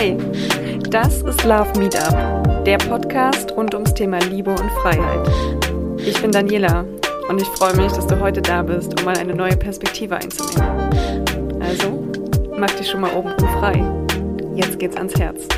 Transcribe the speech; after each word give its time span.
Hey, 0.00 0.16
das 0.90 1.22
ist 1.22 1.42
Love 1.42 1.76
Meetup, 1.76 2.64
der 2.64 2.78
Podcast 2.78 3.50
rund 3.56 3.74
ums 3.74 3.92
Thema 3.94 4.20
Liebe 4.20 4.52
und 4.52 4.70
Freiheit. 4.80 5.28
Ich 5.98 6.22
bin 6.22 6.30
Daniela 6.30 6.84
und 7.28 7.42
ich 7.42 7.48
freue 7.48 7.74
mich, 7.74 7.90
dass 7.90 8.06
du 8.06 8.20
heute 8.20 8.40
da 8.40 8.62
bist, 8.62 8.96
um 8.96 9.04
mal 9.04 9.18
eine 9.18 9.34
neue 9.34 9.56
Perspektive 9.56 10.14
einzunehmen. 10.14 11.58
Also, 11.60 12.06
mach 12.56 12.70
dich 12.70 12.88
schon 12.88 13.00
mal 13.00 13.12
oben 13.12 13.36
frei. 13.58 13.84
Jetzt 14.54 14.78
geht's 14.78 14.96
ans 14.96 15.18
Herz. 15.18 15.48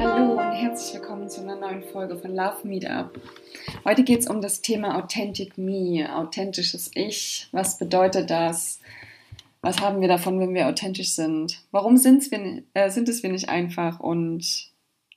Hallo 0.00 0.40
und 0.40 0.52
herzlich 0.54 0.94
willkommen 0.94 1.28
zu 1.28 1.42
einer 1.42 1.54
neuen 1.54 1.84
Folge 1.84 2.16
von 2.16 2.34
Love 2.34 2.56
Meetup. 2.64 3.12
Heute 3.84 4.04
geht 4.04 4.20
es 4.20 4.28
um 4.28 4.40
das 4.40 4.62
Thema 4.62 4.96
Authentic 4.96 5.58
Me, 5.58 6.08
authentisches 6.14 6.92
Ich. 6.94 7.48
Was 7.50 7.78
bedeutet 7.78 8.30
das? 8.30 8.78
Was 9.60 9.80
haben 9.80 10.00
wir 10.00 10.06
davon, 10.06 10.38
wenn 10.38 10.54
wir 10.54 10.68
authentisch 10.68 11.10
sind? 11.10 11.60
Warum 11.72 11.98
wir, 12.30 12.62
äh, 12.74 12.90
sind 12.90 13.08
es 13.08 13.24
wir 13.24 13.30
nicht 13.30 13.48
einfach? 13.48 13.98
Und 13.98 14.70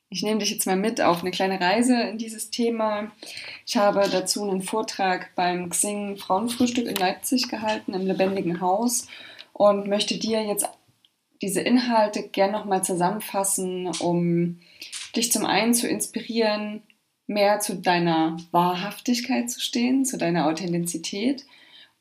ich 0.10 0.24
nehme 0.24 0.40
dich 0.40 0.50
jetzt 0.50 0.66
mal 0.66 0.78
mit 0.78 1.00
auf 1.00 1.22
eine 1.22 1.30
kleine 1.30 1.62
Reise 1.62 2.02
in 2.02 2.18
dieses 2.18 2.50
Thema. 2.50 3.12
Ich 3.68 3.78
habe 3.78 4.10
dazu 4.12 4.50
einen 4.50 4.64
Vortrag 4.64 5.36
beim 5.36 5.70
Xing 5.70 6.18
Frauenfrühstück 6.18 6.88
in 6.88 6.96
Leipzig 6.96 7.50
gehalten, 7.50 7.94
im 7.94 8.08
lebendigen 8.08 8.62
Haus 8.62 9.08
und 9.54 9.88
möchte 9.88 10.18
dir 10.18 10.42
jetzt 10.42 10.68
diese 11.40 11.62
Inhalte 11.62 12.30
gern 12.30 12.52
nochmal 12.52 12.84
zusammenfassen, 12.84 13.92
um 14.00 14.60
dich 15.16 15.32
zum 15.32 15.46
einen 15.46 15.76
zu 15.76 15.88
inspirieren, 15.88 16.82
mehr 17.28 17.60
zu 17.60 17.76
deiner 17.76 18.38
Wahrhaftigkeit 18.52 19.50
zu 19.50 19.60
stehen, 19.60 20.06
zu 20.06 20.18
deiner 20.18 20.48
Authentizität 20.48 21.46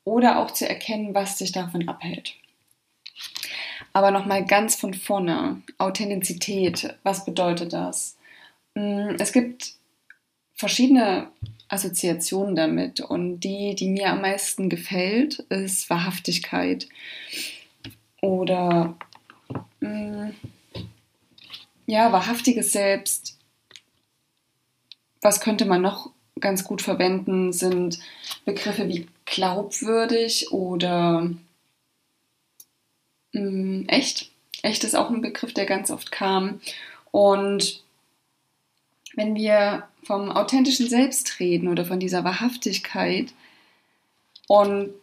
oder 0.03 0.39
auch 0.39 0.51
zu 0.51 0.67
erkennen, 0.67 1.15
was 1.15 1.37
dich 1.37 1.51
davon 1.51 1.87
abhält. 1.87 2.35
Aber 3.93 4.11
nochmal 4.11 4.45
ganz 4.45 4.75
von 4.75 4.93
vorne, 4.93 5.61
Authentizität, 5.77 6.95
was 7.03 7.25
bedeutet 7.25 7.73
das? 7.73 8.17
Mm, 8.75 9.15
es 9.19 9.31
gibt 9.31 9.73
verschiedene 10.53 11.29
Assoziationen 11.67 12.55
damit 12.55 12.99
und 12.99 13.39
die, 13.39 13.73
die 13.73 13.89
mir 13.89 14.09
am 14.09 14.21
meisten 14.21 14.69
gefällt, 14.69 15.39
ist 15.49 15.89
Wahrhaftigkeit 15.89 16.87
oder 18.21 18.97
mm, 19.79 20.29
ja, 21.87 22.11
wahrhaftiges 22.11 22.71
Selbst, 22.71 23.34
was 25.25 25.41
könnte 25.41 25.65
man 25.65 25.81
noch 25.81 26.11
ganz 26.39 26.63
gut 26.63 26.83
verwenden, 26.83 27.51
sind 27.51 27.97
Begriffe 28.45 28.87
wie 28.87 29.07
glaubwürdig 29.25 30.51
oder 30.51 31.31
mh, 33.33 33.41
mm, 33.41 33.85
echt. 33.87 34.31
Echt 34.61 34.83
ist 34.83 34.95
auch 34.95 35.09
ein 35.09 35.21
Begriff, 35.21 35.53
der 35.53 35.65
ganz 35.65 35.89
oft 35.89 36.11
kam. 36.11 36.61
Und 37.11 37.83
wenn 39.15 39.35
wir 39.35 39.87
vom 40.03 40.31
authentischen 40.31 40.89
Selbst 40.89 41.39
reden 41.39 41.69
oder 41.69 41.85
von 41.85 41.99
dieser 41.99 42.23
Wahrhaftigkeit 42.23 43.33
und 44.47 44.93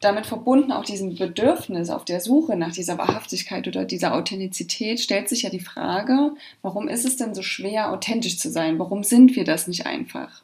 damit 0.00 0.24
verbunden 0.24 0.72
auch 0.72 0.84
diesem 0.84 1.14
Bedürfnis 1.14 1.90
auf 1.90 2.06
der 2.06 2.20
Suche 2.20 2.56
nach 2.56 2.72
dieser 2.72 2.96
Wahrhaftigkeit 2.96 3.68
oder 3.68 3.84
dieser 3.84 4.14
Authentizität, 4.14 4.98
stellt 4.98 5.28
sich 5.28 5.42
ja 5.42 5.50
die 5.50 5.60
Frage, 5.60 6.32
warum 6.62 6.88
ist 6.88 7.04
es 7.04 7.16
denn 7.16 7.34
so 7.34 7.42
schwer, 7.42 7.92
authentisch 7.92 8.38
zu 8.38 8.50
sein? 8.50 8.78
Warum 8.78 9.04
sind 9.04 9.36
wir 9.36 9.44
das 9.44 9.68
nicht 9.68 9.86
einfach? 9.86 10.42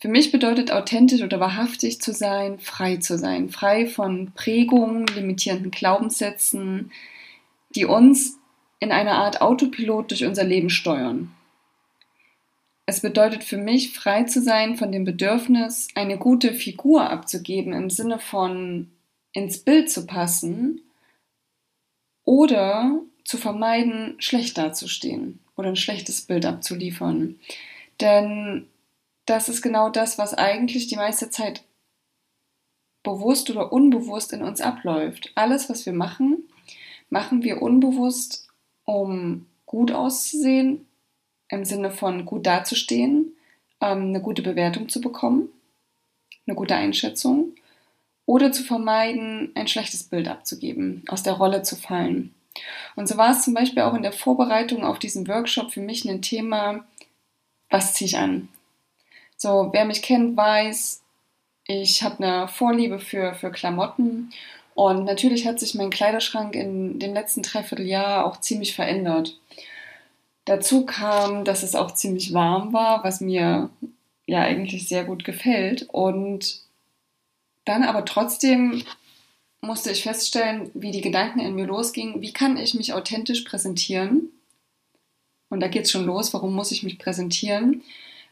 Für 0.00 0.06
mich 0.06 0.30
bedeutet 0.30 0.70
authentisch 0.70 1.22
oder 1.22 1.40
wahrhaftig 1.40 2.00
zu 2.00 2.12
sein, 2.12 2.60
frei 2.60 2.98
zu 2.98 3.18
sein, 3.18 3.48
frei 3.48 3.88
von 3.88 4.30
Prägungen, 4.32 5.08
limitierenden 5.08 5.72
Glaubenssätzen, 5.72 6.92
die 7.74 7.84
uns 7.84 8.38
in 8.78 8.92
einer 8.92 9.14
Art 9.14 9.40
Autopilot 9.40 10.12
durch 10.12 10.24
unser 10.24 10.44
Leben 10.44 10.70
steuern. 10.70 11.34
Es 12.88 13.00
bedeutet 13.00 13.44
für 13.44 13.58
mich, 13.58 13.92
frei 13.92 14.22
zu 14.22 14.40
sein 14.40 14.78
von 14.78 14.90
dem 14.90 15.04
Bedürfnis, 15.04 15.88
eine 15.94 16.16
gute 16.16 16.54
Figur 16.54 17.10
abzugeben 17.10 17.74
im 17.74 17.90
Sinne 17.90 18.18
von 18.18 18.90
ins 19.32 19.58
Bild 19.58 19.90
zu 19.90 20.06
passen 20.06 20.80
oder 22.24 23.02
zu 23.24 23.36
vermeiden, 23.36 24.14
schlecht 24.22 24.56
dazustehen 24.56 25.40
oder 25.54 25.68
ein 25.68 25.76
schlechtes 25.76 26.22
Bild 26.22 26.46
abzuliefern. 26.46 27.38
Denn 28.00 28.66
das 29.26 29.50
ist 29.50 29.60
genau 29.60 29.90
das, 29.90 30.16
was 30.16 30.32
eigentlich 30.32 30.86
die 30.86 30.96
meiste 30.96 31.28
Zeit 31.28 31.64
bewusst 33.02 33.50
oder 33.50 33.70
unbewusst 33.70 34.32
in 34.32 34.42
uns 34.42 34.62
abläuft. 34.62 35.30
Alles, 35.34 35.68
was 35.68 35.84
wir 35.84 35.92
machen, 35.92 36.48
machen 37.10 37.42
wir 37.42 37.60
unbewusst, 37.60 38.48
um 38.86 39.44
gut 39.66 39.92
auszusehen, 39.92 40.87
im 41.48 41.64
Sinne 41.64 41.90
von 41.90 42.24
gut 42.24 42.46
dazustehen, 42.46 43.32
ähm, 43.80 44.08
eine 44.08 44.20
gute 44.20 44.42
Bewertung 44.42 44.88
zu 44.88 45.00
bekommen, 45.00 45.48
eine 46.46 46.56
gute 46.56 46.74
Einschätzung 46.74 47.54
oder 48.26 48.52
zu 48.52 48.62
vermeiden, 48.62 49.52
ein 49.54 49.68
schlechtes 49.68 50.04
Bild 50.04 50.28
abzugeben, 50.28 51.02
aus 51.08 51.22
der 51.22 51.34
Rolle 51.34 51.62
zu 51.62 51.76
fallen. 51.76 52.34
Und 52.96 53.08
so 53.08 53.16
war 53.16 53.30
es 53.30 53.42
zum 53.42 53.54
Beispiel 53.54 53.82
auch 53.82 53.94
in 53.94 54.02
der 54.02 54.12
Vorbereitung 54.12 54.84
auf 54.84 54.98
diesen 54.98 55.28
Workshop 55.28 55.72
für 55.72 55.80
mich 55.80 56.04
ein 56.04 56.22
Thema, 56.22 56.84
was 57.70 57.94
ziehe 57.94 58.08
ich 58.08 58.18
an? 58.18 58.48
So, 59.36 59.70
wer 59.72 59.84
mich 59.84 60.02
kennt, 60.02 60.36
weiß, 60.36 61.02
ich 61.66 62.02
habe 62.02 62.24
eine 62.24 62.48
Vorliebe 62.48 62.98
für, 62.98 63.34
für 63.34 63.50
Klamotten 63.50 64.32
und 64.74 65.04
natürlich 65.04 65.46
hat 65.46 65.60
sich 65.60 65.74
mein 65.74 65.90
Kleiderschrank 65.90 66.54
in 66.54 66.98
dem 66.98 67.14
letzten 67.14 67.42
Dreivierteljahr 67.42 68.24
auch 68.24 68.40
ziemlich 68.40 68.74
verändert. 68.74 69.38
Dazu 70.48 70.86
kam, 70.86 71.44
dass 71.44 71.62
es 71.62 71.74
auch 71.74 71.92
ziemlich 71.92 72.32
warm 72.32 72.72
war, 72.72 73.04
was 73.04 73.20
mir 73.20 73.68
ja 74.24 74.40
eigentlich 74.40 74.88
sehr 74.88 75.04
gut 75.04 75.22
gefällt. 75.22 75.86
Und 75.92 76.62
dann 77.66 77.82
aber 77.82 78.06
trotzdem 78.06 78.82
musste 79.60 79.90
ich 79.90 80.04
feststellen, 80.04 80.70
wie 80.72 80.90
die 80.90 81.02
Gedanken 81.02 81.40
in 81.40 81.54
mir 81.54 81.66
losgingen. 81.66 82.22
Wie 82.22 82.32
kann 82.32 82.56
ich 82.56 82.72
mich 82.72 82.94
authentisch 82.94 83.42
präsentieren? 83.42 84.30
Und 85.50 85.60
da 85.60 85.68
geht 85.68 85.84
es 85.84 85.90
schon 85.90 86.06
los, 86.06 86.32
warum 86.32 86.54
muss 86.54 86.72
ich 86.72 86.82
mich 86.82 86.98
präsentieren? 86.98 87.82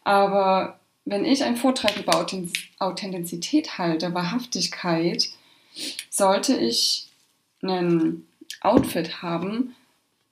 Aber 0.02 0.80
wenn 1.04 1.26
ich 1.26 1.44
einen 1.44 1.58
Vortrag 1.58 1.98
über 1.98 2.26
Authentizität 2.78 3.76
halte, 3.76 4.14
Wahrhaftigkeit, 4.14 5.28
sollte 6.08 6.56
ich 6.56 7.08
ein 7.62 8.26
Outfit 8.62 9.20
haben, 9.20 9.74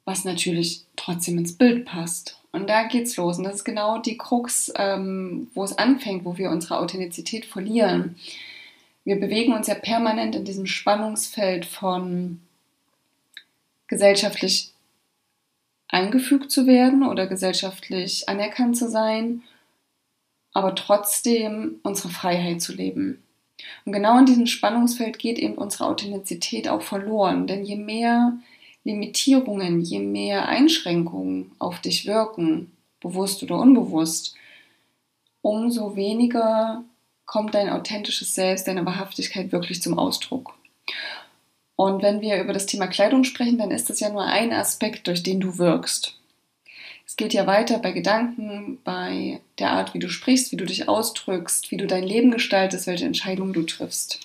was 0.05 0.25
natürlich 0.25 0.85
trotzdem 0.97 1.39
ins 1.39 1.57
Bild 1.57 1.87
passt. 1.87 2.39
Und 2.53 2.69
da 2.69 2.85
geht's 2.85 3.17
los. 3.17 3.39
Und 3.39 3.45
das 3.45 3.57
ist 3.57 3.65
genau 3.65 3.99
die 3.99 4.17
Krux, 4.17 4.73
ähm, 4.77 5.51
wo 5.55 5.65
es 5.65 5.77
anfängt, 5.77 6.25
wo 6.25 6.39
wir 6.39 6.51
unsere 6.51 6.79
Authentizität 6.79 7.47
verlieren. 7.47 8.17
Wir 9.05 9.19
bewegen 9.19 9.53
uns 9.53 9.67
ja 9.67 9.75
permanent 9.75 10.35
in 10.35 10.45
diesem 10.45 10.67
Spannungsfeld 10.67 11.67
von 11.67 12.41
gesellschaftlich 13.89 14.73
eingefügt 15.89 16.51
zu 16.51 16.67
werden 16.67 17.05
oder 17.05 17.27
gesellschaftlich 17.27 18.29
anerkannt 18.29 18.77
zu 18.77 18.89
sein, 18.89 19.43
aber 20.53 20.75
trotzdem 20.75 21.81
unsere 21.83 22.09
Freiheit 22.09 22.63
zu 22.63 22.73
leben. 22.73 23.23
Und 23.85 23.93
genau 23.93 24.19
in 24.19 24.27
diesem 24.27 24.47
Spannungsfeld 24.47 25.19
geht 25.19 25.39
eben 25.39 25.55
unsere 25.55 25.87
Authentizität 25.87 26.69
auch 26.69 26.83
verloren. 26.83 27.47
Denn 27.47 27.65
je 27.65 27.77
mehr 27.77 28.39
Limitierungen, 28.85 29.81
je 29.81 29.99
mehr 29.99 30.47
Einschränkungen 30.47 31.53
auf 31.59 31.81
dich 31.81 32.07
wirken, 32.07 32.71
bewusst 33.01 33.43
oder 33.43 33.59
unbewusst, 33.59 34.35
umso 35.43 35.97
weniger 35.97 36.85
kommt 37.27 37.55
dein 37.55 37.71
authentisches 37.71 38.35
Selbst, 38.35 38.69
deine 38.69 38.85
Wahrhaftigkeit 38.85 39.53
wirklich 39.53 39.83
zum 39.83 39.99
Ausdruck. 39.99 40.55
Und 41.77 42.03
wenn 42.03 42.21
wir 42.21 42.41
über 42.41 42.53
das 42.53 42.67
Thema 42.67 42.87
Kleidung 42.87 43.25
sprechen, 43.25 43.59
dann 43.59 43.71
ist 43.71 43.91
das 43.91 44.01
ja 44.01 44.11
nur 44.11 44.25
ein 44.25 44.53
Aspekt, 44.53 45.07
durch 45.07 45.23
den 45.23 45.41
du 45.41 45.59
wirkst. 45.59 46.19
Es 47.07 47.17
geht 47.17 47.35
ja 47.35 47.47
weiter 47.47 47.79
bei 47.79 47.93
Gedanken, 47.93 48.79
bei 48.85 49.41
der 49.59 49.73
Art, 49.73 49.95
wie 49.95 49.99
du 49.99 50.09
sprichst, 50.09 50.53
wie 50.53 50.57
du 50.57 50.65
dich 50.65 50.89
ausdrückst, 50.89 51.71
wie 51.71 51.77
du 51.77 51.87
dein 51.87 52.05
Leben 52.05 52.31
gestaltest, 52.31 52.87
welche 52.87 53.05
Entscheidungen 53.05 53.53
du 53.53 53.63
triffst. 53.63 54.21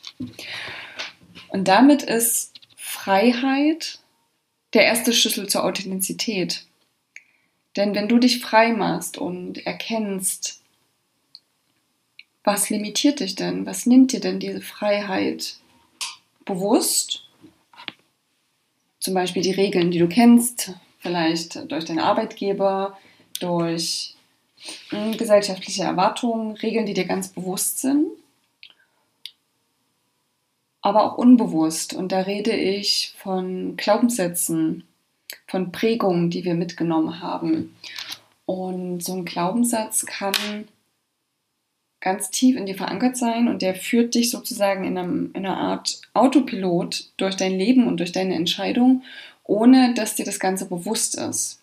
Und 1.49 1.67
damit 1.67 2.03
ist 2.03 2.53
Freiheit 2.75 3.98
der 4.73 4.85
erste 4.85 5.13
Schlüssel 5.13 5.47
zur 5.47 5.63
Authentizität. 5.63 6.65
Denn 7.75 7.95
wenn 7.95 8.07
du 8.07 8.19
dich 8.19 8.41
frei 8.41 8.73
machst 8.73 9.17
und 9.17 9.65
erkennst, 9.65 10.61
was 12.43 12.69
limitiert 12.69 13.19
dich 13.19 13.35
denn? 13.35 13.65
Was 13.65 13.85
nimmt 13.85 14.11
dir 14.11 14.19
denn 14.19 14.39
diese 14.39 14.61
Freiheit 14.61 15.57
bewusst? 16.45 17.25
Zum 18.99 19.13
Beispiel 19.13 19.43
die 19.43 19.51
Regeln, 19.51 19.91
die 19.91 19.99
du 19.99 20.07
kennst, 20.07 20.73
vielleicht 20.99 21.71
durch 21.71 21.85
deinen 21.85 21.99
Arbeitgeber, 21.99 22.97
durch 23.39 24.15
hm, 24.89 25.15
gesellschaftliche 25.17 25.83
Erwartungen, 25.83 26.57
Regeln, 26.57 26.85
die 26.85 26.93
dir 26.93 27.05
ganz 27.05 27.29
bewusst 27.29 27.79
sind. 27.79 28.07
Aber 30.81 31.03
auch 31.03 31.17
unbewusst. 31.17 31.93
Und 31.93 32.11
da 32.11 32.21
rede 32.21 32.51
ich 32.51 33.13
von 33.17 33.75
Glaubenssätzen, 33.77 34.83
von 35.47 35.71
Prägungen, 35.71 36.29
die 36.29 36.45
wir 36.45 36.55
mitgenommen 36.55 37.21
haben. 37.21 37.75
Und 38.45 39.03
so 39.03 39.13
ein 39.13 39.25
Glaubenssatz 39.25 40.05
kann 40.05 40.33
ganz 42.01 42.31
tief 42.31 42.55
in 42.55 42.65
dir 42.65 42.75
verankert 42.75 43.17
sein 43.17 43.47
und 43.47 43.61
der 43.61 43.75
führt 43.75 44.15
dich 44.15 44.31
sozusagen 44.31 44.85
in, 44.85 44.97
einem, 44.97 45.31
in 45.33 45.45
einer 45.45 45.57
Art 45.57 46.01
Autopilot 46.13 47.11
durch 47.17 47.35
dein 47.35 47.57
Leben 47.57 47.87
und 47.87 47.97
durch 47.97 48.11
deine 48.11 48.35
Entscheidung, 48.35 49.03
ohne 49.43 49.93
dass 49.93 50.15
dir 50.15 50.25
das 50.25 50.39
Ganze 50.39 50.67
bewusst 50.67 51.15
ist. 51.15 51.61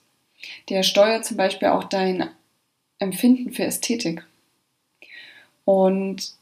Der 0.68 0.82
steuert 0.82 1.24
zum 1.24 1.36
Beispiel 1.36 1.68
auch 1.68 1.84
dein 1.84 2.28
Empfinden 2.98 3.52
für 3.52 3.64
Ästhetik. 3.64 4.24
Und 5.64 6.34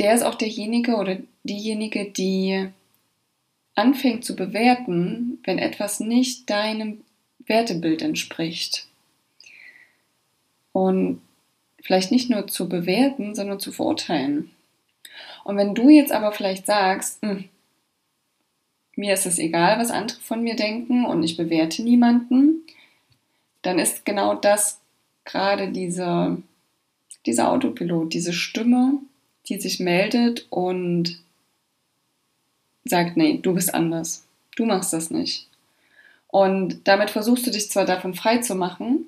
der 0.00 0.14
ist 0.14 0.22
auch 0.22 0.34
derjenige 0.34 0.96
oder 0.96 1.18
diejenige, 1.44 2.06
die 2.06 2.70
anfängt 3.74 4.24
zu 4.24 4.34
bewerten, 4.34 5.38
wenn 5.44 5.58
etwas 5.58 6.00
nicht 6.00 6.48
deinem 6.48 7.02
Wertebild 7.46 8.00
entspricht. 8.00 8.88
Und 10.72 11.20
vielleicht 11.82 12.12
nicht 12.12 12.30
nur 12.30 12.46
zu 12.46 12.68
bewerten, 12.68 13.34
sondern 13.34 13.60
zu 13.60 13.72
verurteilen. 13.72 14.50
Und 15.44 15.58
wenn 15.58 15.74
du 15.74 15.90
jetzt 15.90 16.12
aber 16.12 16.32
vielleicht 16.32 16.64
sagst, 16.64 17.20
hm, 17.20 17.44
mir 18.96 19.12
ist 19.12 19.26
es 19.26 19.38
egal, 19.38 19.78
was 19.78 19.90
andere 19.90 20.20
von 20.20 20.42
mir 20.42 20.56
denken 20.56 21.04
und 21.04 21.22
ich 21.22 21.36
bewerte 21.36 21.82
niemanden, 21.82 22.62
dann 23.60 23.78
ist 23.78 24.06
genau 24.06 24.34
das 24.34 24.80
gerade 25.26 25.72
diese, 25.72 26.42
dieser 27.26 27.50
Autopilot, 27.50 28.14
diese 28.14 28.32
Stimme, 28.32 29.00
die 29.50 29.60
sich 29.60 29.80
meldet 29.80 30.46
und 30.50 31.20
sagt, 32.84 33.16
nee, 33.16 33.38
du 33.42 33.54
bist 33.54 33.74
anders. 33.74 34.24
Du 34.56 34.64
machst 34.64 34.92
das 34.92 35.10
nicht. 35.10 35.48
Und 36.28 36.86
damit 36.86 37.10
versuchst 37.10 37.46
du 37.46 37.50
dich 37.50 37.70
zwar 37.70 37.84
davon 37.84 38.14
frei 38.14 38.38
zu 38.38 38.54
machen, 38.54 39.06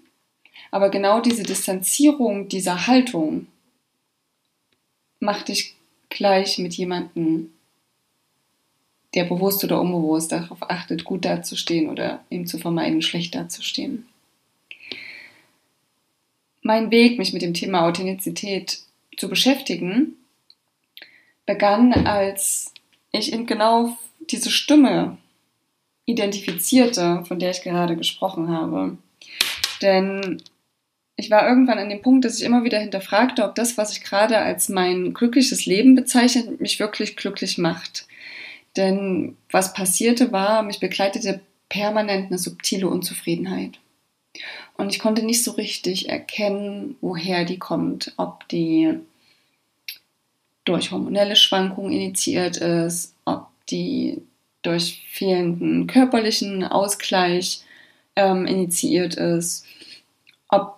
aber 0.71 0.91
genau 0.91 1.21
diese 1.21 1.44
Distanzierung 1.44 2.49
dieser 2.49 2.87
Haltung 2.87 3.47
macht 5.21 5.49
dich 5.49 5.77
gleich 6.09 6.59
mit 6.59 6.75
jemandem, 6.75 7.53
der 9.15 9.25
bewusst 9.25 9.62
oder 9.62 9.81
unbewusst 9.81 10.33
darauf 10.33 10.69
achtet, 10.71 11.05
gut 11.05 11.25
dazustehen 11.25 11.89
oder 11.89 12.25
ihm 12.31 12.47
zu 12.47 12.59
vermeiden, 12.59 13.03
schlecht 13.03 13.35
dazustehen. 13.35 14.06
Mein 16.62 16.91
Weg, 16.91 17.19
mich 17.19 17.33
mit 17.33 17.43
dem 17.43 17.55
Thema 17.55 17.87
Authentizität 17.87 18.81
zu 19.17 19.29
beschäftigen, 19.29 20.17
begann, 21.52 21.93
als 22.06 22.72
ich 23.10 23.32
eben 23.34 23.46
genau 23.46 23.96
diese 24.31 24.50
Stimme 24.50 25.19
identifizierte, 26.06 27.25
von 27.26 27.38
der 27.38 27.50
ich 27.50 27.62
gerade 27.62 27.94
gesprochen 27.94 28.49
habe. 28.49 28.96
Denn 29.82 30.43
ich 31.16 31.31
war 31.31 31.46
irgendwann 31.46 31.78
an 31.78 31.90
dem 31.90 32.00
Punkt, 32.00 32.25
dass 32.25 32.38
ich 32.38 32.44
immer 32.44 32.64
wieder 32.64 32.78
hinterfragte, 32.78 33.44
ob 33.44 33.54
das, 33.54 33.76
was 33.76 33.93
ich 33.93 34.02
gerade 34.02 34.38
als 34.38 34.70
mein 34.70 35.12
glückliches 35.12 35.66
Leben 35.66 35.94
bezeichne, 35.94 36.56
mich 36.58 36.81
wirklich 36.81 37.16
glücklich 37.16 37.58
macht. 37.58 38.06
Denn 38.78 39.37
was 39.50 39.75
passierte 39.75 40.32
war, 40.32 40.62
mich 40.62 40.81
begleitete 40.81 41.40
permanent 41.69 42.28
eine 42.28 42.38
subtile 42.38 42.88
Unzufriedenheit. 42.88 43.78
Und 44.78 44.88
ich 44.88 44.98
konnte 44.98 45.22
nicht 45.22 45.44
so 45.44 45.50
richtig 45.50 46.08
erkennen, 46.08 46.96
woher 47.02 47.44
die 47.44 47.58
kommt, 47.58 48.14
ob 48.16 48.48
die 48.48 48.98
durch 50.64 50.91
hormonelle 50.91 51.37
Schwankungen 51.37 51.93
initiiert 51.93 52.56
ist, 52.56 53.14
ob 53.25 53.49
die 53.70 54.23
durch 54.62 55.03
fehlenden 55.11 55.87
körperlichen 55.87 56.64
Ausgleich 56.64 57.62
ähm, 58.17 58.47
initiiert 58.47 59.14
ist, 59.14 59.67
ob, 60.49 60.76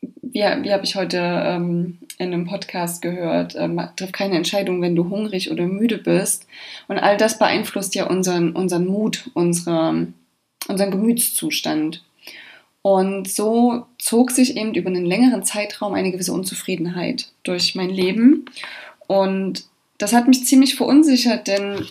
wie, 0.00 0.40
wie 0.40 0.72
habe 0.72 0.84
ich 0.84 0.94
heute 0.94 1.18
ähm, 1.18 1.98
in 2.18 2.32
einem 2.32 2.46
Podcast 2.46 3.02
gehört, 3.02 3.54
ähm, 3.56 3.80
triff 3.96 4.12
keine 4.12 4.36
Entscheidung, 4.36 4.80
wenn 4.80 4.96
du 4.96 5.10
hungrig 5.10 5.50
oder 5.50 5.66
müde 5.66 5.98
bist. 5.98 6.46
Und 6.88 6.98
all 6.98 7.16
das 7.16 7.38
beeinflusst 7.38 7.94
ja 7.94 8.06
unseren, 8.06 8.52
unseren 8.52 8.86
Mut, 8.86 9.30
unsere, 9.34 10.06
unseren 10.68 10.90
Gemütszustand. 10.90 12.02
Und 12.82 13.28
so 13.28 13.86
zog 13.98 14.32
sich 14.32 14.56
eben 14.56 14.74
über 14.74 14.90
einen 14.90 15.06
längeren 15.06 15.44
Zeitraum 15.44 15.94
eine 15.94 16.10
gewisse 16.10 16.32
Unzufriedenheit 16.32 17.30
durch 17.44 17.76
mein 17.76 17.90
Leben. 17.90 18.46
Und 19.06 19.64
das 19.98 20.12
hat 20.12 20.26
mich 20.26 20.44
ziemlich 20.44 20.74
verunsichert, 20.74 21.46
denn 21.46 21.86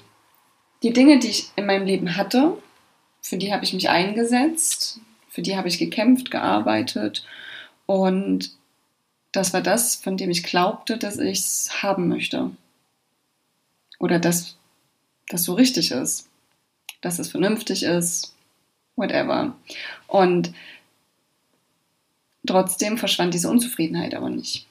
die 0.83 0.91
Dinge, 0.91 1.19
die 1.19 1.29
ich 1.29 1.49
in 1.55 1.65
meinem 1.65 1.85
Leben 1.85 2.17
hatte, 2.17 2.57
für 3.21 3.37
die 3.37 3.53
habe 3.53 3.63
ich 3.63 3.73
mich 3.73 3.89
eingesetzt, 3.89 4.99
für 5.29 5.41
die 5.41 5.55
habe 5.55 5.69
ich 5.69 5.77
gekämpft, 5.77 6.29
gearbeitet. 6.29 7.25
Und 7.85 8.51
das 9.31 9.53
war 9.53 9.61
das, 9.61 9.95
von 9.95 10.17
dem 10.17 10.29
ich 10.29 10.43
glaubte, 10.43 10.97
dass 10.97 11.17
ich 11.17 11.39
es 11.39 11.83
haben 11.83 12.09
möchte. 12.09 12.51
Oder 13.99 14.19
dass 14.19 14.57
das 15.29 15.43
so 15.43 15.53
richtig 15.53 15.91
ist, 15.91 16.27
dass 16.99 17.19
es 17.19 17.29
vernünftig 17.29 17.83
ist, 17.83 18.35
whatever. 18.95 19.55
Und 20.07 20.53
Trotzdem 22.45 22.97
verschwand 22.97 23.33
diese 23.33 23.49
Unzufriedenheit 23.49 24.15
aber 24.15 24.29
nicht. 24.29 24.65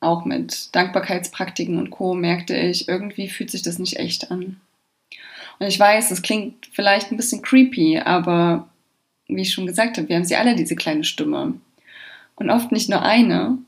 Auch 0.00 0.24
mit 0.24 0.74
Dankbarkeitspraktiken 0.74 1.78
und 1.78 1.90
Co. 1.90 2.14
merkte 2.14 2.56
ich, 2.56 2.88
irgendwie 2.88 3.28
fühlt 3.28 3.50
sich 3.50 3.62
das 3.62 3.78
nicht 3.78 3.96
echt 3.96 4.30
an. 4.30 4.60
Und 5.58 5.66
ich 5.66 5.78
weiß, 5.78 6.08
das 6.08 6.22
klingt 6.22 6.68
vielleicht 6.72 7.10
ein 7.10 7.16
bisschen 7.16 7.42
creepy, 7.42 7.98
aber 7.98 8.68
wie 9.26 9.42
ich 9.42 9.52
schon 9.52 9.66
gesagt 9.66 9.98
habe, 9.98 10.08
wir 10.08 10.16
haben 10.16 10.24
sie 10.24 10.36
alle 10.36 10.54
diese 10.54 10.76
kleine 10.76 11.04
Stimme. 11.04 11.54
Und 12.36 12.50
oft 12.50 12.70
nicht 12.70 12.88
nur 12.88 13.02
eine, 13.02 13.58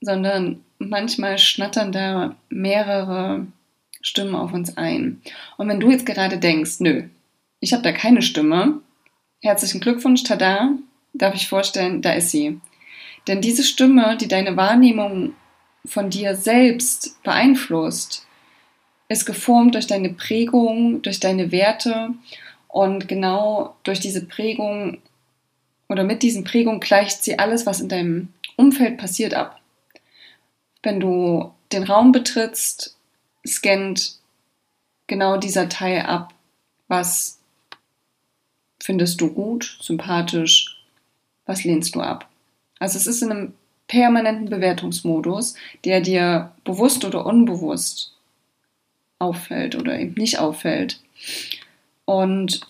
sondern 0.00 0.60
manchmal 0.78 1.38
schnattern 1.38 1.90
da 1.90 2.36
mehrere 2.48 3.46
Stimmen 4.00 4.36
auf 4.36 4.52
uns 4.52 4.76
ein. 4.76 5.20
Und 5.56 5.68
wenn 5.68 5.80
du 5.80 5.90
jetzt 5.90 6.06
gerade 6.06 6.38
denkst, 6.38 6.78
nö, 6.78 7.04
ich 7.58 7.72
habe 7.72 7.82
da 7.82 7.90
keine 7.92 8.22
Stimme, 8.22 8.80
herzlichen 9.42 9.80
Glückwunsch, 9.80 10.22
tada, 10.22 10.70
darf 11.18 11.34
ich 11.34 11.48
vorstellen, 11.48 12.02
da 12.02 12.12
ist 12.12 12.30
sie. 12.30 12.60
Denn 13.26 13.40
diese 13.40 13.64
Stimme, 13.64 14.16
die 14.16 14.28
deine 14.28 14.56
Wahrnehmung 14.56 15.34
von 15.84 16.10
dir 16.10 16.36
selbst 16.36 17.22
beeinflusst, 17.22 18.26
ist 19.08 19.24
geformt 19.24 19.74
durch 19.74 19.86
deine 19.86 20.10
Prägung, 20.10 21.02
durch 21.02 21.20
deine 21.20 21.52
Werte 21.52 22.10
und 22.68 23.08
genau 23.08 23.76
durch 23.84 24.00
diese 24.00 24.24
Prägung 24.26 24.98
oder 25.88 26.04
mit 26.04 26.22
diesen 26.22 26.44
Prägungen 26.44 26.80
gleicht 26.80 27.22
sie 27.22 27.38
alles, 27.38 27.66
was 27.66 27.80
in 27.80 27.88
deinem 27.88 28.32
Umfeld 28.56 28.98
passiert, 28.98 29.34
ab. 29.34 29.60
Wenn 30.82 30.98
du 31.00 31.52
den 31.72 31.84
Raum 31.84 32.12
betrittst, 32.12 32.96
scannt 33.46 34.18
genau 35.06 35.36
dieser 35.36 35.68
Teil 35.68 36.02
ab, 36.02 36.34
was 36.88 37.40
findest 38.80 39.20
du 39.20 39.32
gut, 39.32 39.78
sympathisch, 39.80 40.75
was 41.46 41.64
lehnst 41.64 41.94
du 41.94 42.00
ab? 42.00 42.28
Also 42.78 42.98
es 42.98 43.06
ist 43.06 43.22
in 43.22 43.30
einem 43.30 43.54
permanenten 43.88 44.50
Bewertungsmodus, 44.50 45.54
der 45.84 46.00
dir 46.00 46.52
bewusst 46.64 47.04
oder 47.04 47.24
unbewusst 47.24 48.12
auffällt 49.18 49.76
oder 49.76 49.98
eben 49.98 50.14
nicht 50.14 50.38
auffällt. 50.38 51.00
Und 52.04 52.60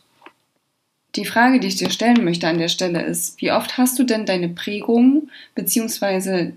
die 1.16 1.24
Frage, 1.24 1.58
die 1.58 1.68
ich 1.68 1.76
dir 1.76 1.90
stellen 1.90 2.24
möchte 2.24 2.46
an 2.46 2.58
der 2.58 2.68
Stelle 2.68 3.02
ist, 3.02 3.40
wie 3.40 3.50
oft 3.50 3.78
hast 3.78 3.98
du 3.98 4.04
denn 4.04 4.26
deine 4.26 4.50
Prägung 4.50 5.30
bzw. 5.54 6.52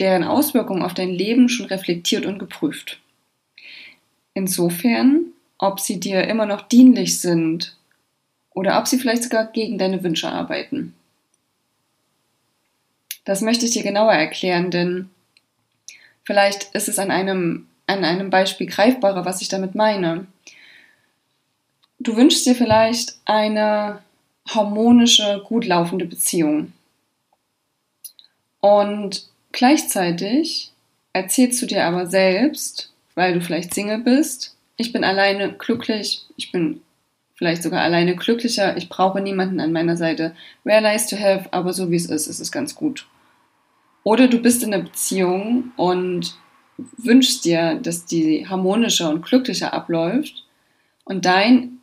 deren 0.00 0.24
Auswirkungen 0.24 0.82
auf 0.82 0.94
dein 0.94 1.10
Leben 1.10 1.48
schon 1.48 1.66
reflektiert 1.66 2.26
und 2.26 2.38
geprüft? 2.38 3.00
Insofern, 4.34 5.26
ob 5.58 5.80
sie 5.80 6.00
dir 6.00 6.24
immer 6.24 6.44
noch 6.44 6.62
dienlich 6.62 7.20
sind 7.20 7.75
oder 8.56 8.78
ob 8.78 8.88
sie 8.88 8.98
vielleicht 8.98 9.22
sogar 9.22 9.44
gegen 9.52 9.76
deine 9.76 10.02
Wünsche 10.02 10.30
arbeiten. 10.30 10.94
Das 13.26 13.42
möchte 13.42 13.66
ich 13.66 13.72
dir 13.72 13.82
genauer 13.82 14.14
erklären, 14.14 14.70
denn 14.70 15.10
vielleicht 16.24 16.74
ist 16.74 16.88
es 16.88 16.98
an 16.98 17.10
einem, 17.10 17.68
an 17.86 18.02
einem 18.02 18.30
Beispiel 18.30 18.66
greifbarer, 18.66 19.26
was 19.26 19.42
ich 19.42 19.48
damit 19.48 19.74
meine. 19.74 20.26
Du 21.98 22.16
wünschst 22.16 22.46
dir 22.46 22.54
vielleicht 22.54 23.18
eine 23.26 24.02
harmonische, 24.48 25.42
gut 25.46 25.66
laufende 25.66 26.06
Beziehung. 26.06 26.72
Und 28.60 29.28
gleichzeitig 29.52 30.72
erzählst 31.12 31.60
du 31.60 31.66
dir 31.66 31.84
aber 31.84 32.06
selbst, 32.06 32.90
weil 33.14 33.34
du 33.34 33.42
vielleicht 33.42 33.74
Single 33.74 33.98
bist, 33.98 34.56
ich 34.78 34.94
bin 34.94 35.04
alleine 35.04 35.52
glücklich, 35.52 36.22
ich 36.36 36.52
bin 36.52 36.80
vielleicht 37.36 37.62
sogar 37.62 37.82
alleine 37.82 38.16
glücklicher. 38.16 38.76
Ich 38.76 38.88
brauche 38.88 39.20
niemanden 39.20 39.60
an 39.60 39.72
meiner 39.72 39.96
Seite. 39.96 40.34
Wäre 40.64 40.82
nice 40.82 41.06
to 41.06 41.16
have, 41.16 41.52
aber 41.52 41.72
so 41.72 41.90
wie 41.90 41.96
es 41.96 42.06
ist, 42.06 42.26
ist 42.26 42.40
es 42.40 42.50
ganz 42.50 42.74
gut. 42.74 43.06
Oder 44.02 44.28
du 44.28 44.40
bist 44.40 44.62
in 44.62 44.72
einer 44.72 44.82
Beziehung 44.82 45.72
und 45.76 46.36
wünschst 46.96 47.44
dir, 47.44 47.76
dass 47.76 48.04
die 48.04 48.46
harmonischer 48.48 49.10
und 49.10 49.24
glücklicher 49.24 49.72
abläuft 49.72 50.44
und 51.04 51.24
dein, 51.24 51.78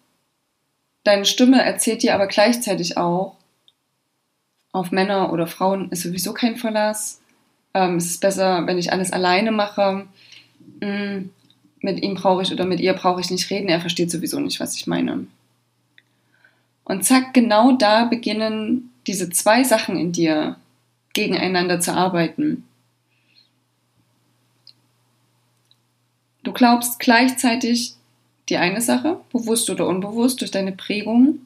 deine 1.04 1.26
Stimme 1.26 1.64
erzählt 1.64 2.04
dir 2.04 2.14
aber 2.14 2.28
gleichzeitig 2.28 2.98
auch, 2.98 3.38
auf 4.72 4.92
Männer 4.92 5.32
oder 5.32 5.46
Frauen 5.46 5.92
ist 5.92 6.02
sowieso 6.02 6.34
kein 6.34 6.56
Verlass. 6.56 7.22
Ähm, 7.76 7.98
es 7.98 8.08
ist 8.08 8.22
besser, 8.22 8.66
wenn 8.66 8.80
ich 8.80 8.92
alles 8.92 9.12
alleine 9.12 9.52
mache. 9.52 10.08
Mm, 10.82 11.30
mit 11.80 12.02
ihm 12.02 12.16
brauche 12.16 12.42
ich 12.42 12.52
oder 12.52 12.66
mit 12.66 12.80
ihr 12.80 12.94
brauche 12.94 13.22
ich 13.22 13.30
nicht 13.30 13.50
reden, 13.52 13.70
er 13.70 13.82
versteht 13.82 14.10
sowieso 14.10 14.40
nicht, 14.40 14.60
was 14.60 14.76
ich 14.76 14.88
meine. 14.88 15.28
Und 16.86 17.06
zack, 17.06 17.34
genau 17.34 17.74
da 17.74 18.06
beginnen 18.06 18.92
diese 19.08 19.30
zwei 19.30 19.64
Sachen 19.64 19.98
in 19.98 20.12
dir 20.12 20.58
gegeneinander 21.14 21.80
zu 21.80 21.94
arbeiten. 21.94 22.66
Du 26.44 26.52
glaubst 26.52 27.00
gleichzeitig 27.00 27.96
die 28.50 28.58
eine 28.58 28.82
Sache, 28.82 29.22
bewusst 29.32 29.70
oder 29.70 29.88
unbewusst 29.88 30.42
durch 30.42 30.52
deine 30.52 30.74
Prägung, 30.74 31.40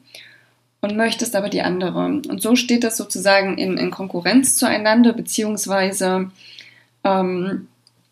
und 0.80 0.96
möchtest 0.96 1.34
aber 1.34 1.48
die 1.48 1.62
andere. 1.62 2.04
Und 2.04 2.40
so 2.40 2.54
steht 2.54 2.84
das 2.84 2.96
sozusagen 2.96 3.58
in, 3.58 3.76
in 3.78 3.90
Konkurrenz 3.90 4.56
zueinander, 4.56 5.12
beziehungsweise 5.12 6.30
ähm, 7.04 7.68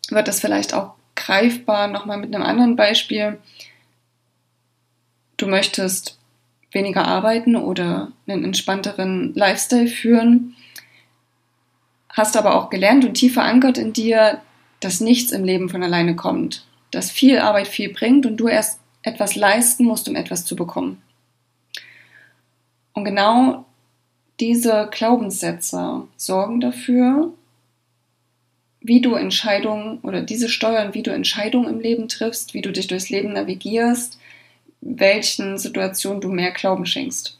wird 0.09 0.27
das 0.27 0.39
vielleicht 0.39 0.73
auch 0.73 0.93
greifbar 1.15 1.87
nochmal 1.87 2.17
mit 2.17 2.33
einem 2.33 2.43
anderen 2.43 2.75
Beispiel. 2.75 3.37
Du 5.37 5.47
möchtest 5.47 6.16
weniger 6.71 7.05
arbeiten 7.05 7.55
oder 7.55 8.11
einen 8.27 8.43
entspannteren 8.43 9.33
Lifestyle 9.35 9.87
führen, 9.87 10.55
hast 12.09 12.35
aber 12.35 12.55
auch 12.55 12.69
gelernt 12.69 13.05
und 13.05 13.13
tief 13.13 13.33
verankert 13.33 13.77
in 13.77 13.93
dir, 13.93 14.41
dass 14.79 15.01
nichts 15.01 15.31
im 15.31 15.43
Leben 15.43 15.69
von 15.69 15.83
alleine 15.83 16.15
kommt, 16.15 16.65
dass 16.91 17.11
viel 17.11 17.39
Arbeit 17.39 17.67
viel 17.67 17.93
bringt 17.93 18.25
und 18.25 18.37
du 18.37 18.47
erst 18.47 18.79
etwas 19.01 19.35
leisten 19.35 19.85
musst, 19.85 20.09
um 20.09 20.15
etwas 20.15 20.45
zu 20.45 20.55
bekommen. 20.55 21.01
Und 22.93 23.05
genau 23.05 23.65
diese 24.39 24.89
Glaubenssätze 24.91 26.07
sorgen 26.15 26.59
dafür, 26.59 27.33
wie 28.81 29.01
du 29.01 29.15
Entscheidungen 29.15 29.99
oder 29.99 30.21
diese 30.21 30.49
steuern, 30.49 30.93
wie 30.93 31.03
du 31.03 31.11
Entscheidungen 31.11 31.69
im 31.69 31.79
Leben 31.79 32.07
triffst, 32.07 32.53
wie 32.53 32.61
du 32.61 32.71
dich 32.71 32.87
durchs 32.87 33.09
Leben 33.09 33.33
navigierst, 33.33 34.19
welchen 34.81 35.57
Situationen 35.57 36.21
du 36.21 36.29
mehr 36.29 36.51
Glauben 36.51 36.85
schenkst. 36.85 37.37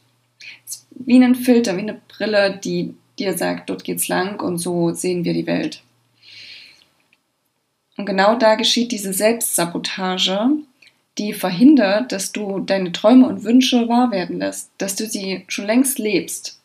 wie 0.90 1.22
ein 1.22 1.34
Filter, 1.34 1.76
wie 1.76 1.82
eine 1.82 2.00
Brille, 2.08 2.58
die 2.62 2.94
dir 3.18 3.36
sagt, 3.36 3.70
dort 3.70 3.84
geht's 3.84 4.08
lang 4.08 4.40
und 4.40 4.58
so 4.58 4.92
sehen 4.92 5.24
wir 5.24 5.32
die 5.32 5.46
Welt. 5.46 5.82
Und 7.96 8.06
genau 8.06 8.36
da 8.36 8.54
geschieht 8.54 8.92
diese 8.92 9.12
Selbstsabotage, 9.12 10.50
die 11.18 11.32
verhindert, 11.32 12.12
dass 12.12 12.32
du 12.32 12.60
deine 12.60 12.92
Träume 12.92 13.26
und 13.26 13.42
Wünsche 13.42 13.88
wahr 13.88 14.10
werden 14.12 14.38
lässt, 14.38 14.70
dass 14.78 14.94
du 14.94 15.06
sie 15.06 15.44
schon 15.48 15.66
längst 15.66 15.98
lebst. 15.98 16.60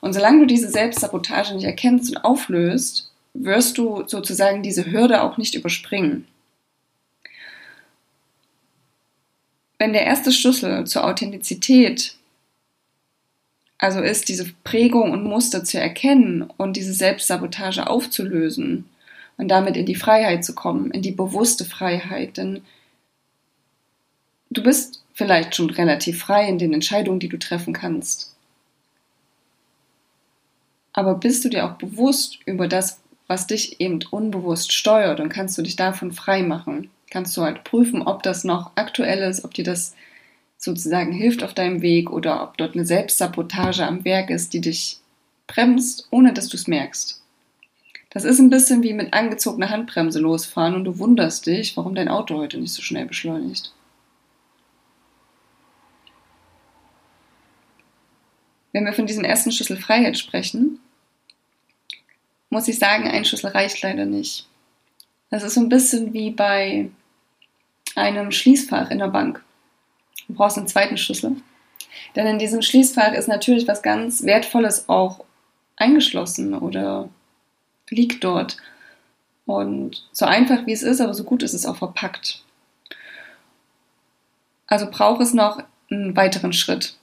Und 0.00 0.14
solange 0.14 0.40
du 0.40 0.46
diese 0.46 0.70
Selbstsabotage 0.70 1.54
nicht 1.54 1.64
erkennst 1.64 2.10
und 2.10 2.24
auflöst, 2.24 3.10
wirst 3.34 3.78
du 3.78 4.04
sozusagen 4.06 4.62
diese 4.62 4.90
Hürde 4.90 5.22
auch 5.22 5.36
nicht 5.36 5.54
überspringen. 5.54 6.26
Wenn 9.78 9.92
der 9.92 10.04
erste 10.04 10.32
Schlüssel 10.32 10.86
zur 10.86 11.04
Authentizität 11.04 12.18
also 13.78 14.00
ist, 14.00 14.28
diese 14.28 14.52
Prägung 14.64 15.12
und 15.12 15.22
Muster 15.22 15.62
zu 15.62 15.80
erkennen 15.80 16.42
und 16.56 16.76
diese 16.76 16.92
Selbstsabotage 16.92 17.86
aufzulösen 17.86 18.86
und 19.36 19.48
damit 19.48 19.76
in 19.76 19.86
die 19.86 19.94
Freiheit 19.94 20.44
zu 20.44 20.54
kommen, 20.54 20.90
in 20.90 21.02
die 21.02 21.12
bewusste 21.12 21.64
Freiheit, 21.64 22.36
denn 22.36 22.62
du 24.50 24.64
bist 24.64 25.04
vielleicht 25.14 25.54
schon 25.54 25.70
relativ 25.70 26.18
frei 26.18 26.48
in 26.48 26.58
den 26.58 26.74
Entscheidungen, 26.74 27.20
die 27.20 27.28
du 27.28 27.38
treffen 27.38 27.72
kannst. 27.72 28.34
Aber 30.92 31.14
bist 31.14 31.44
du 31.44 31.48
dir 31.48 31.64
auch 31.64 31.78
bewusst 31.78 32.38
über 32.46 32.66
das, 32.66 33.00
was 33.28 33.46
dich 33.46 33.80
eben 33.80 34.00
unbewusst 34.10 34.72
steuert 34.72 35.20
und 35.20 35.28
kannst 35.28 35.56
du 35.56 35.62
dich 35.62 35.76
davon 35.76 36.10
frei 36.10 36.42
machen? 36.42 36.90
Kannst 37.10 37.36
du 37.36 37.42
halt 37.42 37.64
prüfen, 37.64 38.02
ob 38.02 38.22
das 38.22 38.44
noch 38.44 38.72
aktuell 38.74 39.28
ist, 39.28 39.44
ob 39.44 39.54
dir 39.54 39.64
das 39.64 39.94
sozusagen 40.58 41.12
hilft 41.12 41.42
auf 41.42 41.54
deinem 41.54 41.82
Weg 41.82 42.10
oder 42.10 42.42
ob 42.42 42.58
dort 42.58 42.74
eine 42.74 42.84
Selbstsabotage 42.84 43.86
am 43.86 44.04
Werk 44.04 44.28
ist, 44.30 44.52
die 44.52 44.60
dich 44.60 44.98
bremst, 45.46 46.08
ohne 46.10 46.32
dass 46.32 46.48
du 46.48 46.56
es 46.56 46.66
merkst. 46.66 47.22
Das 48.10 48.24
ist 48.24 48.38
ein 48.38 48.50
bisschen 48.50 48.82
wie 48.82 48.94
mit 48.94 49.14
angezogener 49.14 49.70
Handbremse 49.70 50.18
losfahren 50.18 50.74
und 50.74 50.84
du 50.84 50.98
wunderst 50.98 51.46
dich, 51.46 51.76
warum 51.76 51.94
dein 51.94 52.08
Auto 52.08 52.36
heute 52.36 52.58
nicht 52.58 52.72
so 52.72 52.82
schnell 52.82 53.06
beschleunigt. 53.06 53.72
Wenn 58.72 58.84
wir 58.84 58.92
von 58.92 59.06
diesem 59.06 59.24
ersten 59.24 59.52
Schlüssel 59.52 59.76
Freiheit 59.76 60.18
sprechen, 60.18 60.80
muss 62.50 62.68
ich 62.68 62.78
sagen, 62.78 63.08
ein 63.08 63.24
Schlüssel 63.24 63.50
reicht 63.50 63.82
leider 63.82 64.06
nicht. 64.06 64.46
Das 65.30 65.42
ist 65.42 65.54
so 65.54 65.60
ein 65.60 65.68
bisschen 65.68 66.12
wie 66.12 66.30
bei 66.30 66.90
einem 67.98 68.32
Schließfach 68.32 68.90
in 68.90 68.98
der 68.98 69.08
Bank. 69.08 69.42
Du 70.26 70.34
brauchst 70.34 70.56
einen 70.56 70.68
zweiten 70.68 70.96
Schlüssel. 70.96 71.36
Denn 72.16 72.26
in 72.26 72.38
diesem 72.38 72.62
Schließfach 72.62 73.12
ist 73.12 73.28
natürlich 73.28 73.66
was 73.68 73.82
ganz 73.82 74.22
Wertvolles 74.24 74.88
auch 74.88 75.24
eingeschlossen 75.76 76.54
oder 76.54 77.08
liegt 77.90 78.24
dort. 78.24 78.56
Und 79.46 80.06
so 80.12 80.26
einfach 80.26 80.66
wie 80.66 80.72
es 80.72 80.82
ist, 80.82 81.00
aber 81.00 81.14
so 81.14 81.24
gut 81.24 81.42
ist 81.42 81.54
es 81.54 81.66
auch 81.66 81.76
verpackt. 81.76 82.42
Also 84.66 84.90
braucht 84.90 85.22
es 85.22 85.32
noch 85.32 85.62
einen 85.90 86.14
weiteren 86.16 86.52
Schritt. 86.52 86.96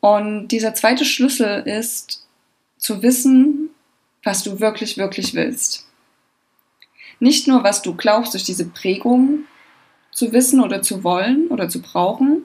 Und 0.00 0.48
dieser 0.48 0.74
zweite 0.74 1.04
Schlüssel 1.04 1.62
ist 1.66 2.26
zu 2.78 3.02
wissen, 3.02 3.70
was 4.22 4.42
du 4.42 4.60
wirklich, 4.60 4.96
wirklich 4.96 5.34
willst. 5.34 5.86
Nicht 7.18 7.48
nur, 7.48 7.64
was 7.64 7.82
du 7.82 7.94
glaubst 7.94 8.32
durch 8.32 8.44
diese 8.44 8.66
Prägung 8.66 9.44
zu 10.12 10.32
wissen 10.32 10.60
oder 10.60 10.82
zu 10.82 11.04
wollen 11.04 11.48
oder 11.48 11.68
zu 11.68 11.80
brauchen, 11.80 12.44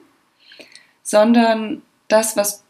sondern 1.02 1.82
das, 2.08 2.36
was 2.36 2.62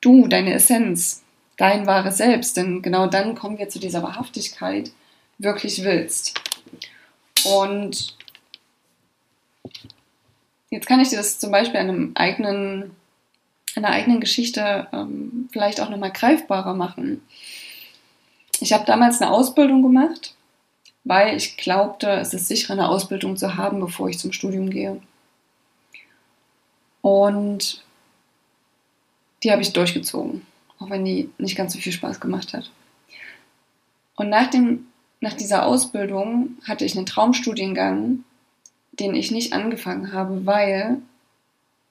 du, 0.00 0.28
deine 0.28 0.54
Essenz, 0.54 1.22
dein 1.56 1.86
wahres 1.86 2.18
Selbst, 2.18 2.56
denn 2.56 2.82
genau 2.82 3.06
dann 3.06 3.34
kommen 3.34 3.58
wir 3.58 3.68
zu 3.68 3.78
dieser 3.78 4.02
Wahrhaftigkeit, 4.02 4.92
wirklich 5.38 5.84
willst. 5.84 6.40
Und 7.44 8.16
jetzt 10.70 10.86
kann 10.86 11.00
ich 11.00 11.10
dir 11.10 11.16
das 11.16 11.38
zum 11.38 11.50
Beispiel 11.50 11.80
an 11.80 11.88
einem 11.88 12.12
eigenen 12.14 12.90
einer 13.78 13.90
eigenen 13.90 14.20
Geschichte 14.20 14.88
ähm, 14.92 15.48
vielleicht 15.52 15.80
auch 15.80 15.88
nochmal 15.88 16.12
greifbarer 16.12 16.74
machen. 16.74 17.22
Ich 18.60 18.72
habe 18.72 18.84
damals 18.84 19.20
eine 19.20 19.30
Ausbildung 19.30 19.82
gemacht, 19.82 20.34
weil 21.04 21.36
ich 21.36 21.56
glaubte, 21.56 22.10
es 22.10 22.34
ist 22.34 22.48
sicher, 22.48 22.72
eine 22.72 22.88
Ausbildung 22.88 23.36
zu 23.36 23.56
haben, 23.56 23.80
bevor 23.80 24.08
ich 24.08 24.18
zum 24.18 24.32
Studium 24.32 24.70
gehe. 24.70 25.00
Und 27.00 27.82
die 29.42 29.52
habe 29.52 29.62
ich 29.62 29.72
durchgezogen, 29.72 30.42
auch 30.78 30.90
wenn 30.90 31.04
die 31.04 31.30
nicht 31.38 31.56
ganz 31.56 31.72
so 31.72 31.78
viel 31.78 31.92
Spaß 31.92 32.20
gemacht 32.20 32.52
hat. 32.52 32.70
Und 34.16 34.28
nach, 34.28 34.50
dem, 34.50 34.86
nach 35.20 35.34
dieser 35.34 35.64
Ausbildung 35.64 36.56
hatte 36.64 36.84
ich 36.84 36.96
einen 36.96 37.06
Traumstudiengang, 37.06 38.24
den 38.92 39.14
ich 39.14 39.30
nicht 39.30 39.52
angefangen 39.52 40.12
habe, 40.12 40.44
weil 40.44 40.98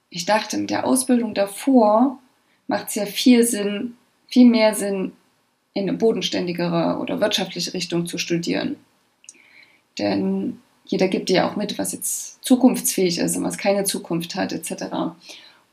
ich 0.09 0.25
dachte, 0.25 0.57
mit 0.57 0.69
der 0.69 0.85
Ausbildung 0.85 1.33
davor 1.33 2.19
macht 2.67 2.89
es 2.89 2.95
ja 2.95 3.05
viel 3.05 3.43
Sinn, 3.43 3.95
viel 4.27 4.45
mehr 4.45 4.75
Sinn, 4.75 5.13
in 5.73 5.87
eine 5.87 5.97
bodenständigere 5.97 6.97
oder 6.99 7.21
wirtschaftliche 7.21 7.73
Richtung 7.73 8.07
zu 8.07 8.17
studieren. 8.17 8.77
Denn 9.97 10.59
jeder 10.85 11.07
gibt 11.07 11.29
dir 11.29 11.45
auch 11.45 11.55
mit, 11.55 11.77
was 11.77 11.91
jetzt 11.91 12.43
zukunftsfähig 12.43 13.19
ist 13.19 13.35
und 13.35 13.43
was 13.43 13.57
keine 13.57 13.83
Zukunft 13.83 14.35
hat, 14.35 14.53
etc. 14.53 14.85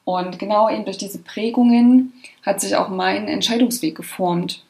Und 0.04 0.38
genau 0.38 0.68
eben 0.68 0.84
durch 0.84 0.98
diese 0.98 1.18
Prägungen 1.18 2.12
hat 2.42 2.60
sich 2.60 2.76
auch 2.76 2.88
mein 2.88 3.28
Entscheidungsweg 3.28 3.94
geformt. 3.94 4.64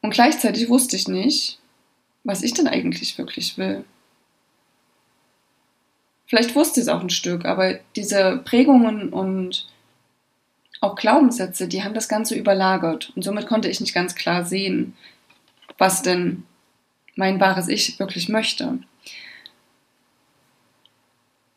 Und 0.00 0.12
gleichzeitig 0.12 0.68
wusste 0.68 0.96
ich 0.96 1.08
nicht, 1.08 1.58
was 2.24 2.42
ich 2.42 2.54
denn 2.54 2.68
eigentlich 2.68 3.18
wirklich 3.18 3.58
will. 3.58 3.84
Vielleicht 6.26 6.54
wusste 6.54 6.80
es 6.80 6.88
auch 6.88 7.00
ein 7.00 7.10
Stück, 7.10 7.44
aber 7.44 7.78
diese 7.94 8.40
Prägungen 8.44 9.10
und 9.10 9.68
auch 10.80 10.96
Glaubenssätze, 10.96 11.68
die 11.68 11.84
haben 11.84 11.94
das 11.94 12.08
Ganze 12.08 12.34
überlagert. 12.34 13.12
Und 13.14 13.22
somit 13.22 13.46
konnte 13.46 13.68
ich 13.68 13.80
nicht 13.80 13.94
ganz 13.94 14.14
klar 14.14 14.44
sehen, 14.44 14.96
was 15.78 16.02
denn 16.02 16.44
mein 17.14 17.40
wahres 17.40 17.68
Ich 17.68 17.98
wirklich 17.98 18.28
möchte. 18.28 18.78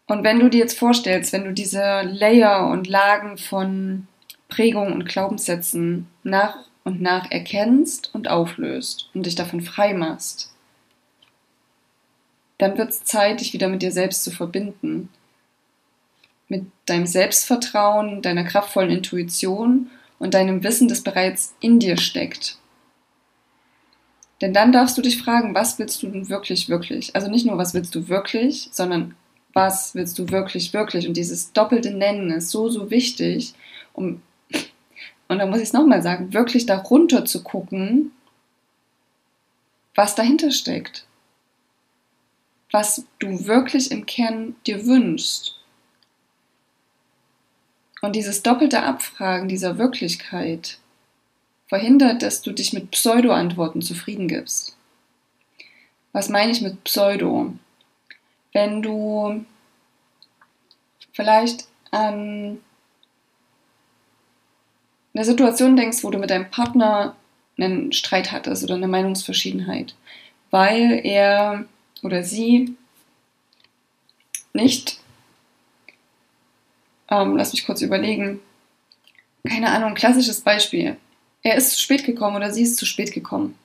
Und 0.08 0.24
wenn 0.24 0.40
du 0.40 0.50
dir 0.50 0.60
jetzt 0.60 0.78
vorstellst, 0.78 1.34
wenn 1.34 1.46
du 1.46 1.54
diese 1.54 2.02
Layer 2.04 2.68
und 2.68 2.88
Lagen 2.88 3.38
von 3.38 4.08
Prägungen 4.50 4.94
und 4.94 5.08
Glaubenssätzen 5.08 6.08
nach 6.24 6.58
und 6.84 7.02
nach 7.02 7.32
erkennst 7.32 8.14
und 8.14 8.28
auflöst 8.28 9.10
und 9.14 9.26
dich 9.26 9.36
davon 9.36 9.62
frei 9.62 9.94
machst, 9.94 10.52
dann 12.58 12.78
wird 12.78 12.92
es 12.92 13.04
Zeit, 13.04 13.42
dich 13.42 13.54
wieder 13.54 13.68
mit 13.68 13.82
dir 13.82 13.92
selbst 13.92 14.24
zu 14.24 14.32
verbinden. 14.32 15.10
Mit 16.48 16.66
deinem 16.86 17.08
Selbstvertrauen, 17.08 18.22
deiner 18.22 18.44
kraftvollen 18.44 18.92
Intuition 18.92 19.90
und 20.20 20.36
deinem 20.36 20.64
Wissen, 20.64 20.88
das 20.88 21.02
bereits 21.02 21.56
in 21.60 21.80
dir 21.80 21.98
steckt. 21.98 22.60
Denn 24.42 24.54
dann 24.54 24.72
darfst 24.72 24.98
du 24.98 25.01
dich 25.01 25.22
fragen, 25.22 25.56
was 25.56 25.80
willst 25.80 26.04
du 26.04 26.08
denn 26.08 26.30
wirklich, 26.30 26.68
wirklich? 26.68 27.15
Also 27.15 27.30
nicht 27.30 27.46
nur, 27.46 27.58
was 27.58 27.74
willst 27.74 27.96
du 27.96 28.10
wirklich, 28.10 28.70
sondern 28.72 29.15
was 29.54 29.96
willst 29.96 30.20
du 30.20 30.30
wirklich, 30.30 30.74
wirklich? 30.74 31.08
Und 31.08 31.15
dieses 31.15 31.54
doppelte 31.54 31.92
Nennen 31.92 32.32
ist 32.32 32.50
so, 32.50 32.70
so 32.70 32.92
wichtig, 32.92 33.54
um, 33.94 34.22
und 35.27 35.39
da 35.39 35.46
muss 35.46 35.58
ich 35.58 35.63
es 35.63 35.74
nochmal 35.74 36.01
sagen, 36.01 36.34
wirklich 36.34 36.65
darunter 36.65 37.25
zu 37.25 37.44
gucken, 37.44 38.12
was 39.96 40.15
dahinter 40.15 40.51
steckt. 40.51 41.08
Was 42.72 43.06
du 43.20 43.48
wirklich 43.48 43.92
im 43.92 44.06
Kern 44.06 44.56
dir 44.68 44.86
wünschst. 44.86 45.56
Und 48.01 48.15
dieses 48.15 48.44
doppelte 48.44 48.84
Abfragen 48.84 49.48
dieser 49.48 49.77
Wirklichkeit 49.77 50.80
verhindert, 51.68 52.22
dass 52.22 52.42
du 52.42 52.52
dich 52.52 52.74
mit 52.74 52.92
Pseudo-Antworten 52.92 53.82
zufrieden 53.82 54.28
gibst. 54.28 54.76
Was 56.12 56.30
meine 56.30 56.52
ich 56.52 56.62
mit 56.62 56.84
Pseudo? 56.84 57.54
Wenn 58.54 58.82
du 58.82 59.46
vielleicht 61.12 61.68
an 61.92 62.60
eine 65.14 65.26
Situation 65.26 65.76
denkst, 65.76 66.04
wo 66.04 66.12
du 66.12 66.20
mit 66.20 66.30
deinem 66.30 66.50
Partner 66.50 67.16
einen 67.58 67.94
Streit 67.94 68.32
hattest 68.32 68.64
oder 68.64 68.76
eine 68.76 68.88
Meinungsverschiedenheit, 68.88 69.96
weil 70.52 71.02
er 71.04 71.66
oder 72.04 72.24
sie 72.24 72.76
nicht, 74.54 75.00
ähm, 77.10 77.38
lass 77.38 77.54
mich 77.54 77.66
kurz 77.66 77.82
überlegen, 77.82 78.40
keine 79.48 79.70
Ahnung, 79.70 79.96
klassisches 79.96 80.42
Beispiel. 80.42 80.98
Er 81.46 81.58
ist 81.58 81.74
zu 81.74 81.80
spät 81.80 82.06
gekommen 82.06 82.36
oder 82.36 82.52
sie 82.52 82.64
ist 82.64 82.75
zu 82.75 82.88
spät 82.88 83.14
gekommen. 83.14 83.56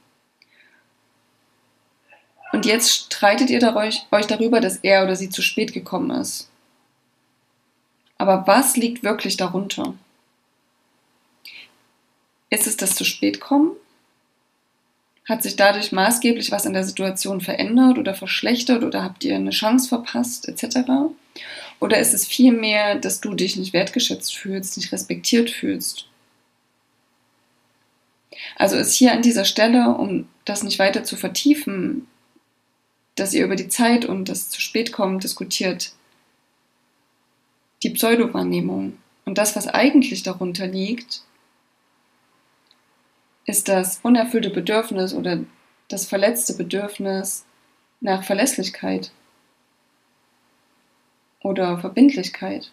Und 2.52 2.66
jetzt 2.66 2.90
streitet 2.90 3.48
ihr 3.48 3.74
euch, 3.74 4.02
darüber, 4.26 4.60
dass 4.60 4.76
er 4.82 5.02
oder 5.02 5.16
sie 5.16 5.30
zu 5.30 5.40
spät 5.40 5.72
gekommen 5.72 6.10
ist. 6.10 6.50
Aber 8.18 8.46
was 8.46 8.76
liegt 8.76 9.02
wirklich 9.02 9.38
darunter? 9.38 9.94
Ist 12.50 12.66
es 12.66 12.76
das 12.76 12.96
zu 12.96 13.06
spät 13.06 13.40
kommen? 13.40 13.70
Hat 15.26 15.42
sich 15.42 15.56
dadurch 15.56 15.90
maßgeblich 15.90 16.50
was 16.50 16.66
in 16.66 16.74
der 16.74 16.84
Situation 16.84 17.40
verändert 17.40 17.96
oder 17.96 18.12
verschlechtert 18.12 18.84
oder 18.84 19.02
habt 19.02 19.24
ihr 19.24 19.36
eine 19.36 19.52
Chance 19.52 19.88
verpasst 19.88 20.46
etc.? 20.48 20.80
Oder 21.80 21.98
ist 21.98 22.12
es 22.12 22.26
vielmehr, 22.26 22.96
dass 22.96 23.22
du 23.22 23.32
dich 23.32 23.56
nicht 23.56 23.72
wertgeschätzt 23.72 24.36
fühlst, 24.36 24.76
nicht 24.76 24.92
respektiert 24.92 25.48
fühlst? 25.48 26.09
Also 28.56 28.76
ist 28.76 28.94
hier 28.94 29.12
an 29.12 29.22
dieser 29.22 29.44
Stelle, 29.44 29.94
um 29.94 30.28
das 30.44 30.62
nicht 30.62 30.78
weiter 30.78 31.04
zu 31.04 31.16
vertiefen, 31.16 32.06
dass 33.14 33.34
ihr 33.34 33.44
über 33.44 33.56
die 33.56 33.68
Zeit 33.68 34.04
und 34.04 34.28
das 34.28 34.48
zu 34.48 34.60
spät 34.60 34.92
kommen 34.92 35.20
diskutiert, 35.20 35.92
die 37.82 37.90
Pseudo-Wahrnehmung. 37.90 38.98
Und 39.24 39.38
das, 39.38 39.56
was 39.56 39.68
eigentlich 39.68 40.22
darunter 40.22 40.66
liegt, 40.66 41.22
ist 43.46 43.68
das 43.68 44.00
unerfüllte 44.02 44.50
Bedürfnis 44.50 45.14
oder 45.14 45.40
das 45.88 46.06
verletzte 46.06 46.54
Bedürfnis 46.54 47.44
nach 48.00 48.24
Verlässlichkeit 48.24 49.12
oder 51.42 51.78
Verbindlichkeit. 51.78 52.70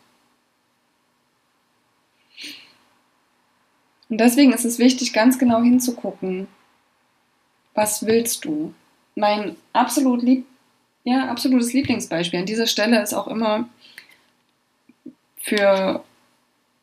Und 4.10 4.20
deswegen 4.20 4.54
ist 4.54 4.66
es 4.66 4.80
wichtig, 4.80 5.14
ganz 5.14 5.38
genau 5.38 5.62
hinzugucken, 5.62 6.48
was 7.74 8.06
willst 8.06 8.46
du? 8.46 8.74
Mein 9.16 9.56
absolut 9.74 10.22
lieb, 10.22 10.46
ja, 11.04 11.30
absolutes 11.30 11.74
Lieblingsbeispiel 11.74 12.40
an 12.40 12.46
dieser 12.46 12.68
Stelle 12.68 13.02
ist 13.02 13.14
auch 13.14 13.28
immer 13.28 13.70
für, 15.38 16.04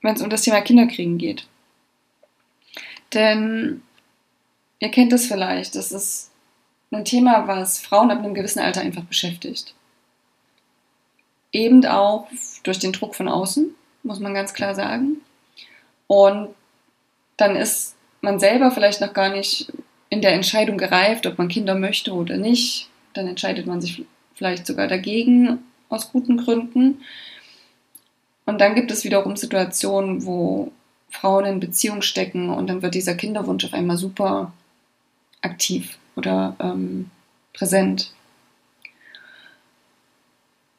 wenn 0.03 0.15
es 0.15 0.23
um 0.23 0.31
das 0.31 0.43
Thema 0.43 0.61
Kinderkriegen 0.61 1.19
geht. 1.19 1.47
Denn 3.13 3.83
ihr 4.79 4.91
kennt 4.91 5.13
es 5.13 5.27
vielleicht, 5.27 5.75
das 5.75 5.93
ist 5.93 6.31
ein 6.91 7.05
Thema, 7.05 7.47
was 7.47 7.79
Frauen 7.81 8.11
ab 8.11 8.19
einem 8.19 8.35
gewissen 8.35 8.61
Alter 8.61 8.81
einfach 8.81 9.05
beschäftigt. 9.05 9.75
Eben 11.53 11.85
auch 11.87 12.29
durch 12.63 12.79
den 12.79 12.93
Druck 12.93 13.15
von 13.15 13.29
außen, 13.29 13.75
muss 14.03 14.21
man 14.21 14.35
ganz 14.35 14.55
klar 14.55 14.75
sagen. 14.75 15.19
Und 16.07 16.55
dann 17.37 17.57
ist 17.57 17.97
man 18.21 18.39
selber 18.39 18.71
vielleicht 18.71 19.01
noch 19.01 19.13
gar 19.13 19.31
nicht 19.31 19.73
in 20.09 20.23
der 20.23 20.33
Entscheidung 20.33 20.79
gereift, 20.79 21.27
ob 21.27 21.39
man 21.39 21.49
Kinder 21.49 21.75
möchte 21.75 22.13
oder 22.13 22.37
nicht. 22.37 22.89
Dann 23.13 23.29
entscheidet 23.29 23.67
man 23.67 23.81
sich 23.81 24.05
vielleicht 24.35 24.67
sogar 24.67 24.89
dagegen 24.89 25.59
aus 25.89 26.13
guten 26.13 26.37
Gründen. 26.37 27.03
Und 28.47 28.61
dann 28.61 28.75
gibt 28.75 28.91
es 28.91 29.05
wiederum 29.05 29.37
Situationen, 29.37 30.25
wo 30.27 30.73
Frauen 31.11 31.45
in 31.47 31.61
Beziehung 31.61 32.03
stecken 32.03 32.51
und 32.51 32.67
dann 32.67 32.83
wird 32.83 32.95
dieser 32.95 33.15
Kinderwunsch 33.15 33.65
auf 33.65 33.73
einmal 33.73 33.97
super 33.97 34.53
aktiv 35.43 35.99
oder 36.17 36.57
ähm, 36.59 37.11
präsent. 37.53 38.13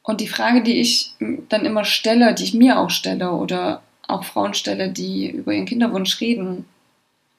Und 0.02 0.20
die 0.20 0.28
Frage, 0.28 0.62
die 0.62 0.78
ich 0.78 1.14
dann 1.48 1.64
immer 1.64 1.84
stelle, 1.84 2.34
die 2.34 2.44
ich 2.44 2.54
mir 2.54 2.78
auch 2.78 2.90
stelle 2.90 3.32
oder 3.32 3.82
auch 4.08 4.24
Frauen 4.24 4.54
stelle, 4.54 4.90
die 4.90 5.28
über 5.30 5.52
ihren 5.52 5.66
Kinderwunsch 5.66 6.20
reden, 6.20 6.66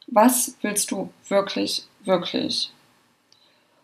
was 0.08 0.56
willst 0.62 0.92
du 0.92 1.10
wirklich, 1.28 1.84
wirklich? 2.04 2.72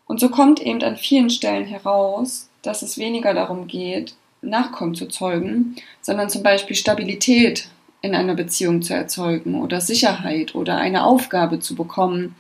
Und 0.06 0.20
so 0.20 0.30
kommt 0.30 0.62
eben 0.62 0.82
an 0.84 0.98
vielen 0.98 1.30
Stellen 1.30 1.66
heraus, 1.66 2.50
dass 2.62 2.82
es 2.82 2.98
weniger 2.98 3.34
darum 3.34 3.68
geht, 3.68 4.16
Nachkommen 4.42 4.94
zu 4.94 5.08
zeugen, 5.08 5.76
sondern 6.02 6.30
zum 6.30 6.44
Beispiel 6.44 6.76
Stabilität 6.76 7.70
in 8.02 8.14
einer 8.14 8.36
Beziehung 8.36 8.82
zu 8.82 8.94
erzeugen 8.94 9.62
oder 9.62 9.80
Sicherheit 9.80 10.54
oder 10.56 10.78
eine 10.78 11.06
Aufgabe 11.06 11.60
zu 11.60 11.76
bekommen 11.76 12.36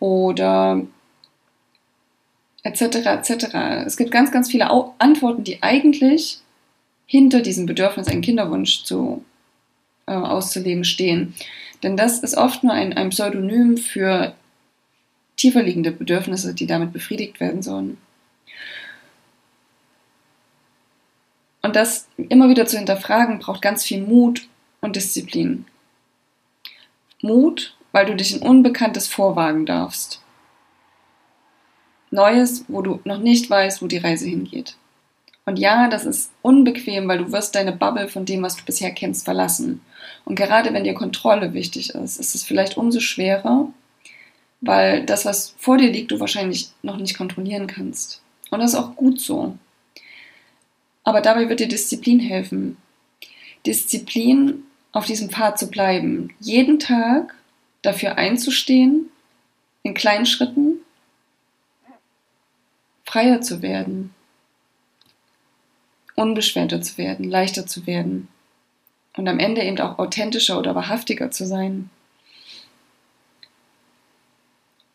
oder 0.00 0.82
etc. 2.64 2.82
etc. 3.06 3.54
Es 3.86 3.96
gibt 3.96 4.10
ganz, 4.10 4.32
ganz 4.32 4.50
viele 4.50 4.68
Antworten, 4.98 5.44
die 5.44 5.62
eigentlich 5.62 6.40
hinter 7.06 7.40
diesem 7.40 7.66
Bedürfnis, 7.66 8.08
einen 8.08 8.20
Kinderwunsch 8.20 8.82
zu, 8.82 9.24
äh, 10.08 10.14
auszuleben, 10.14 10.84
stehen. 10.84 11.34
Denn 11.82 11.96
das 11.96 12.20
ist 12.20 12.36
oft 12.36 12.64
nur 12.64 12.72
ein, 12.72 12.92
ein 12.92 13.10
Pseudonym 13.10 13.76
für 13.76 14.34
tiefer 15.36 15.62
liegende 15.62 15.92
Bedürfnisse, 15.92 16.54
die 16.54 16.66
damit 16.66 16.92
befriedigt 16.92 17.40
werden 17.40 17.62
sollen. 17.62 17.98
Und 21.62 21.76
das 21.76 22.08
immer 22.16 22.48
wieder 22.48 22.66
zu 22.66 22.76
hinterfragen, 22.76 23.38
braucht 23.38 23.62
ganz 23.62 23.84
viel 23.84 24.02
Mut 24.02 24.48
und 24.80 24.96
Disziplin. 24.96 25.66
Mut, 27.22 27.76
weil 27.92 28.06
du 28.06 28.14
dich 28.14 28.34
in 28.34 28.42
Unbekanntes 28.42 29.08
vorwagen 29.08 29.66
darfst. 29.66 30.22
Neues, 32.10 32.64
wo 32.68 32.80
du 32.80 33.00
noch 33.04 33.18
nicht 33.18 33.50
weißt, 33.50 33.82
wo 33.82 33.86
die 33.86 33.98
Reise 33.98 34.26
hingeht. 34.26 34.76
Und 35.48 35.58
ja, 35.58 35.88
das 35.88 36.04
ist 36.04 36.30
unbequem, 36.42 37.08
weil 37.08 37.16
du 37.16 37.32
wirst 37.32 37.54
deine 37.54 37.72
Bubble 37.72 38.08
von 38.08 38.26
dem, 38.26 38.42
was 38.42 38.56
du 38.56 38.64
bisher 38.66 38.90
kennst, 38.90 39.24
verlassen. 39.24 39.80
Und 40.26 40.34
gerade 40.34 40.74
wenn 40.74 40.84
dir 40.84 40.92
Kontrolle 40.92 41.54
wichtig 41.54 41.94
ist, 41.94 42.20
ist 42.20 42.34
es 42.34 42.44
vielleicht 42.44 42.76
umso 42.76 43.00
schwerer, 43.00 43.72
weil 44.60 45.06
das, 45.06 45.24
was 45.24 45.54
vor 45.56 45.78
dir 45.78 45.90
liegt, 45.90 46.10
du 46.10 46.20
wahrscheinlich 46.20 46.68
noch 46.82 46.98
nicht 46.98 47.16
kontrollieren 47.16 47.66
kannst. 47.66 48.20
Und 48.50 48.60
das 48.60 48.74
ist 48.74 48.78
auch 48.78 48.94
gut 48.94 49.22
so. 49.22 49.56
Aber 51.02 51.22
dabei 51.22 51.48
wird 51.48 51.60
dir 51.60 51.68
Disziplin 51.68 52.20
helfen. 52.20 52.76
Disziplin, 53.64 54.64
auf 54.92 55.06
diesem 55.06 55.30
Pfad 55.30 55.58
zu 55.58 55.70
bleiben. 55.70 56.28
Jeden 56.40 56.78
Tag 56.78 57.34
dafür 57.80 58.18
einzustehen, 58.18 59.08
in 59.82 59.94
kleinen 59.94 60.26
Schritten 60.26 60.74
freier 63.06 63.40
zu 63.40 63.62
werden, 63.62 64.12
unbeschwerter 66.18 66.82
zu 66.82 66.98
werden, 66.98 67.30
leichter 67.30 67.66
zu 67.66 67.86
werden 67.86 68.28
und 69.16 69.28
am 69.28 69.38
Ende 69.38 69.62
eben 69.62 69.78
auch 69.78 69.98
authentischer 69.98 70.58
oder 70.58 70.74
wahrhaftiger 70.74 71.30
zu 71.30 71.46
sein. 71.46 71.90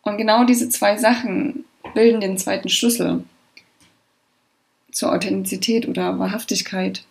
Und 0.02 0.18
genau 0.18 0.44
diese 0.44 0.68
zwei 0.68 0.98
Sachen 0.98 1.64
bilden 1.94 2.20
den 2.20 2.36
zweiten 2.36 2.68
Schlüssel 2.68 3.24
zur 4.92 5.12
Authentizität 5.12 5.88
oder 5.88 6.18
Wahrhaftigkeit. 6.18 7.04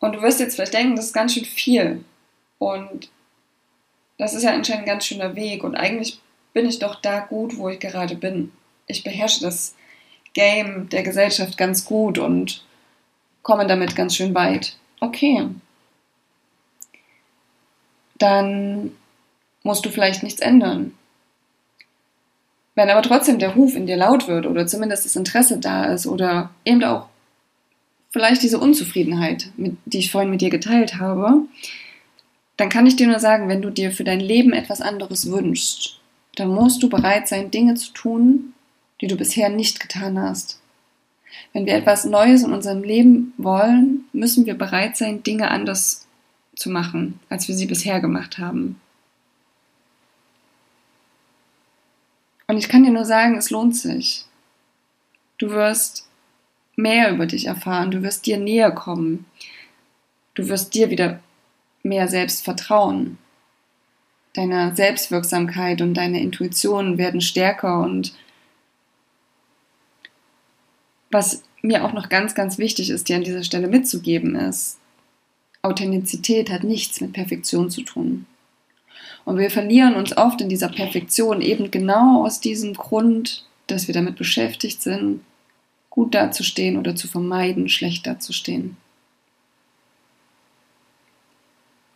Und 0.00 0.16
du 0.16 0.22
wirst 0.22 0.40
jetzt 0.40 0.56
vielleicht 0.56 0.74
denken, 0.74 0.96
das 0.96 1.06
ist 1.06 1.14
ganz 1.14 1.34
schön 1.34 1.44
viel. 1.44 2.04
Und 2.58 3.08
das 4.18 4.34
ist 4.34 4.42
ja 4.42 4.52
anscheinend 4.52 4.82
ein 4.82 4.88
ganz 4.88 5.06
schöner 5.06 5.36
Weg. 5.36 5.62
Und 5.62 5.76
eigentlich 5.76 6.20
bin 6.52 6.66
ich 6.66 6.80
doch 6.80 6.96
da 6.96 7.20
gut, 7.20 7.56
wo 7.56 7.68
ich 7.68 7.78
gerade 7.78 8.16
bin. 8.16 8.50
ich 8.88 9.04
beherrsche 9.04 9.40
das 9.40 9.75
Game 10.36 10.90
der 10.90 11.02
Gesellschaft 11.02 11.56
ganz 11.56 11.86
gut 11.86 12.18
und 12.18 12.62
komme 13.42 13.66
damit 13.66 13.96
ganz 13.96 14.14
schön 14.14 14.34
weit. 14.34 14.76
Okay. 15.00 15.48
Dann 18.18 18.92
musst 19.62 19.86
du 19.86 19.90
vielleicht 19.90 20.22
nichts 20.22 20.40
ändern. 20.40 20.92
Wenn 22.74 22.90
aber 22.90 23.00
trotzdem 23.00 23.38
der 23.38 23.54
Ruf 23.54 23.74
in 23.74 23.86
dir 23.86 23.96
laut 23.96 24.28
wird 24.28 24.44
oder 24.44 24.66
zumindest 24.66 25.06
das 25.06 25.16
Interesse 25.16 25.58
da 25.58 25.86
ist 25.86 26.06
oder 26.06 26.50
eben 26.66 26.84
auch 26.84 27.06
vielleicht 28.10 28.42
diese 28.42 28.58
Unzufriedenheit, 28.58 29.50
die 29.56 29.98
ich 29.98 30.12
vorhin 30.12 30.30
mit 30.30 30.42
dir 30.42 30.50
geteilt 30.50 30.96
habe, 31.00 31.46
dann 32.58 32.68
kann 32.68 32.86
ich 32.86 32.96
dir 32.96 33.06
nur 33.06 33.20
sagen, 33.20 33.48
wenn 33.48 33.62
du 33.62 33.70
dir 33.70 33.90
für 33.90 34.04
dein 34.04 34.20
Leben 34.20 34.52
etwas 34.52 34.82
anderes 34.82 35.30
wünschst, 35.30 35.98
dann 36.34 36.48
musst 36.48 36.82
du 36.82 36.90
bereit 36.90 37.26
sein, 37.26 37.50
Dinge 37.50 37.76
zu 37.76 37.92
tun, 37.92 38.52
die 39.00 39.06
du 39.06 39.16
bisher 39.16 39.48
nicht 39.48 39.80
getan 39.80 40.18
hast. 40.18 40.60
Wenn 41.52 41.66
wir 41.66 41.74
etwas 41.74 42.04
Neues 42.04 42.42
in 42.42 42.52
unserem 42.52 42.82
Leben 42.82 43.34
wollen, 43.36 44.04
müssen 44.12 44.46
wir 44.46 44.54
bereit 44.54 44.96
sein, 44.96 45.22
Dinge 45.22 45.50
anders 45.50 46.06
zu 46.54 46.70
machen, 46.70 47.20
als 47.28 47.48
wir 47.48 47.54
sie 47.54 47.66
bisher 47.66 48.00
gemacht 48.00 48.38
haben. 48.38 48.80
Und 52.46 52.58
ich 52.58 52.68
kann 52.68 52.84
dir 52.84 52.92
nur 52.92 53.04
sagen, 53.04 53.36
es 53.36 53.50
lohnt 53.50 53.76
sich. 53.76 54.24
Du 55.38 55.50
wirst 55.50 56.08
mehr 56.76 57.10
über 57.10 57.26
dich 57.26 57.46
erfahren, 57.46 57.90
du 57.90 58.02
wirst 58.02 58.26
dir 58.26 58.38
näher 58.38 58.70
kommen, 58.70 59.26
du 60.34 60.48
wirst 60.48 60.74
dir 60.74 60.90
wieder 60.90 61.20
mehr 61.82 62.08
selbst 62.08 62.44
vertrauen. 62.44 63.18
Deine 64.34 64.76
Selbstwirksamkeit 64.76 65.80
und 65.80 65.94
deine 65.94 66.20
Intuition 66.20 66.98
werden 66.98 67.20
stärker 67.20 67.80
und 67.80 68.14
was 71.16 71.42
mir 71.62 71.82
auch 71.82 71.94
noch 71.94 72.10
ganz, 72.10 72.34
ganz 72.34 72.58
wichtig 72.58 72.90
ist, 72.90 73.08
dir 73.08 73.16
an 73.16 73.24
dieser 73.24 73.42
Stelle 73.42 73.68
mitzugeben, 73.68 74.36
ist, 74.36 74.76
Authentizität 75.62 76.50
hat 76.50 76.62
nichts 76.62 77.00
mit 77.00 77.14
Perfektion 77.14 77.70
zu 77.70 77.80
tun. 77.82 78.26
Und 79.24 79.38
wir 79.38 79.50
verlieren 79.50 79.94
uns 79.94 80.14
oft 80.14 80.42
in 80.42 80.50
dieser 80.50 80.68
Perfektion 80.68 81.40
eben 81.40 81.70
genau 81.70 82.24
aus 82.24 82.40
diesem 82.40 82.74
Grund, 82.74 83.46
dass 83.66 83.86
wir 83.88 83.94
damit 83.94 84.16
beschäftigt 84.16 84.82
sind, 84.82 85.22
gut 85.88 86.14
dazustehen 86.14 86.76
oder 86.76 86.94
zu 86.94 87.08
vermeiden, 87.08 87.70
schlecht 87.70 88.06
dazustehen. 88.06 88.76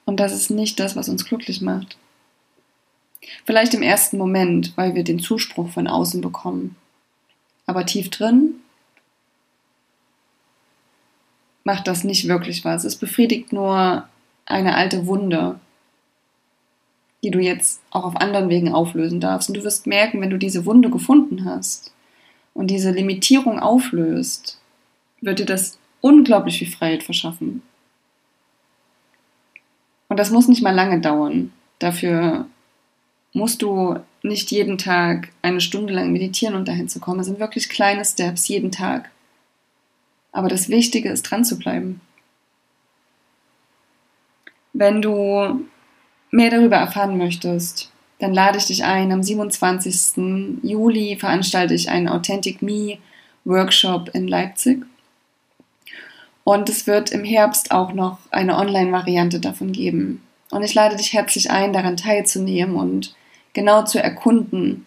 Und 0.06 0.18
das 0.18 0.32
ist 0.32 0.50
nicht 0.50 0.80
das, 0.80 0.96
was 0.96 1.10
uns 1.10 1.26
glücklich 1.26 1.60
macht. 1.60 1.98
Vielleicht 3.44 3.74
im 3.74 3.82
ersten 3.82 4.16
Moment, 4.16 4.72
weil 4.76 4.94
wir 4.94 5.04
den 5.04 5.20
Zuspruch 5.20 5.68
von 5.68 5.86
außen 5.86 6.22
bekommen. 6.22 6.74
Aber 7.66 7.84
tief 7.84 8.08
drin 8.08 8.54
macht 11.64 11.86
das 11.86 12.04
nicht 12.04 12.28
wirklich 12.28 12.64
was. 12.64 12.84
Es 12.84 12.96
befriedigt 12.96 13.52
nur 13.52 14.08
eine 14.46 14.74
alte 14.74 15.06
Wunde, 15.06 15.60
die 17.22 17.30
du 17.30 17.38
jetzt 17.38 17.82
auch 17.90 18.04
auf 18.04 18.16
anderen 18.16 18.48
Wegen 18.48 18.72
auflösen 18.72 19.20
darfst. 19.20 19.48
Und 19.48 19.56
du 19.56 19.64
wirst 19.64 19.86
merken, 19.86 20.20
wenn 20.20 20.30
du 20.30 20.38
diese 20.38 20.64
Wunde 20.66 20.90
gefunden 20.90 21.44
hast 21.44 21.92
und 22.54 22.68
diese 22.68 22.90
Limitierung 22.90 23.60
auflöst, 23.60 24.58
wird 25.20 25.38
dir 25.38 25.46
das 25.46 25.78
unglaublich 26.00 26.58
viel 26.58 26.70
Freiheit 26.70 27.02
verschaffen. 27.02 27.62
Und 30.08 30.18
das 30.18 30.30
muss 30.30 30.48
nicht 30.48 30.62
mal 30.62 30.74
lange 30.74 31.00
dauern. 31.00 31.52
Dafür 31.78 32.46
musst 33.32 33.62
du 33.62 33.96
nicht 34.22 34.50
jeden 34.50 34.76
Tag 34.76 35.28
eine 35.40 35.60
Stunde 35.60 35.92
lang 35.92 36.12
meditieren, 36.12 36.56
um 36.56 36.64
dahin 36.64 36.88
zu 36.88 37.00
kommen. 37.00 37.20
Es 37.20 37.26
sind 37.26 37.38
wirklich 37.38 37.68
kleine 37.68 38.04
Steps 38.04 38.48
jeden 38.48 38.72
Tag. 38.72 39.10
Aber 40.32 40.48
das 40.48 40.68
Wichtige 40.68 41.10
ist, 41.10 41.22
dran 41.22 41.44
zu 41.44 41.58
bleiben. 41.58 42.00
Wenn 44.72 45.02
du 45.02 45.66
mehr 46.30 46.50
darüber 46.50 46.76
erfahren 46.76 47.18
möchtest, 47.18 47.90
dann 48.20 48.32
lade 48.32 48.58
ich 48.58 48.66
dich 48.66 48.84
ein. 48.84 49.10
Am 49.12 49.22
27. 49.22 50.62
Juli 50.62 51.16
veranstalte 51.18 51.74
ich 51.74 51.88
einen 51.88 52.08
Authentic 52.08 52.62
Me 52.62 52.98
Workshop 53.44 54.10
in 54.14 54.28
Leipzig. 54.28 54.84
Und 56.44 56.68
es 56.68 56.86
wird 56.86 57.10
im 57.10 57.24
Herbst 57.24 57.70
auch 57.70 57.92
noch 57.92 58.18
eine 58.30 58.56
Online-Variante 58.56 59.40
davon 59.40 59.72
geben. 59.72 60.22
Und 60.50 60.62
ich 60.62 60.74
lade 60.74 60.96
dich 60.96 61.12
herzlich 61.12 61.50
ein, 61.50 61.72
daran 61.72 61.96
teilzunehmen 61.96 62.76
und 62.76 63.14
genau 63.52 63.84
zu 63.84 64.02
erkunden, 64.02 64.86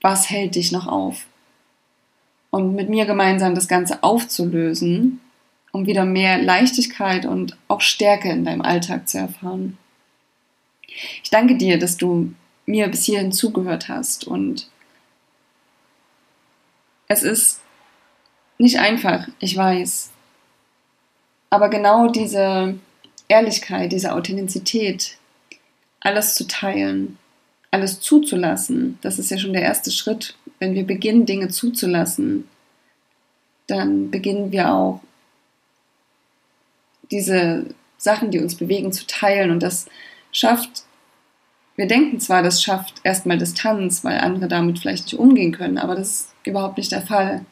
was 0.00 0.30
hält 0.30 0.54
dich 0.54 0.72
noch 0.72 0.86
auf. 0.86 1.26
Und 2.56 2.74
mit 2.74 2.88
mir 2.88 3.04
gemeinsam 3.04 3.54
das 3.54 3.68
Ganze 3.68 4.02
aufzulösen, 4.02 5.20
um 5.72 5.84
wieder 5.84 6.06
mehr 6.06 6.38
Leichtigkeit 6.38 7.26
und 7.26 7.54
auch 7.68 7.82
Stärke 7.82 8.30
in 8.30 8.46
deinem 8.46 8.62
Alltag 8.62 9.10
zu 9.10 9.18
erfahren. 9.18 9.76
Ich 11.22 11.28
danke 11.28 11.58
dir, 11.58 11.78
dass 11.78 11.98
du 11.98 12.32
mir 12.64 12.88
bis 12.88 13.04
hierhin 13.04 13.30
zugehört 13.30 13.90
hast 13.90 14.26
und 14.26 14.70
es 17.08 17.22
ist 17.22 17.60
nicht 18.56 18.78
einfach, 18.78 19.28
ich 19.38 19.54
weiß. 19.54 20.12
Aber 21.50 21.68
genau 21.68 22.08
diese 22.08 22.78
Ehrlichkeit, 23.28 23.92
diese 23.92 24.14
Authentizität, 24.14 25.18
alles 26.00 26.34
zu 26.34 26.46
teilen, 26.46 27.18
alles 27.70 28.00
zuzulassen, 28.00 28.98
das 29.02 29.18
ist 29.18 29.30
ja 29.30 29.36
schon 29.36 29.52
der 29.52 29.60
erste 29.60 29.90
Schritt. 29.90 30.38
Wenn 30.58 30.74
wir 30.74 30.86
beginnen, 30.86 31.26
Dinge 31.26 31.48
zuzulassen, 31.48 32.48
dann 33.66 34.10
beginnen 34.10 34.52
wir 34.52 34.72
auch 34.72 35.00
diese 37.10 37.66
Sachen, 37.98 38.30
die 38.30 38.40
uns 38.40 38.54
bewegen, 38.56 38.92
zu 38.92 39.06
teilen. 39.06 39.50
Und 39.50 39.62
das 39.62 39.86
schafft, 40.32 40.84
wir 41.76 41.86
denken 41.86 42.20
zwar, 42.20 42.42
das 42.42 42.62
schafft 42.62 42.94
erstmal 43.02 43.38
Distanz, 43.38 44.04
weil 44.04 44.18
andere 44.18 44.48
damit 44.48 44.78
vielleicht 44.78 45.04
nicht 45.04 45.18
umgehen 45.18 45.52
können, 45.52 45.78
aber 45.78 45.94
das 45.94 46.08
ist 46.08 46.28
überhaupt 46.44 46.78
nicht 46.78 46.92
der 46.92 47.02
Fall. 47.02 47.44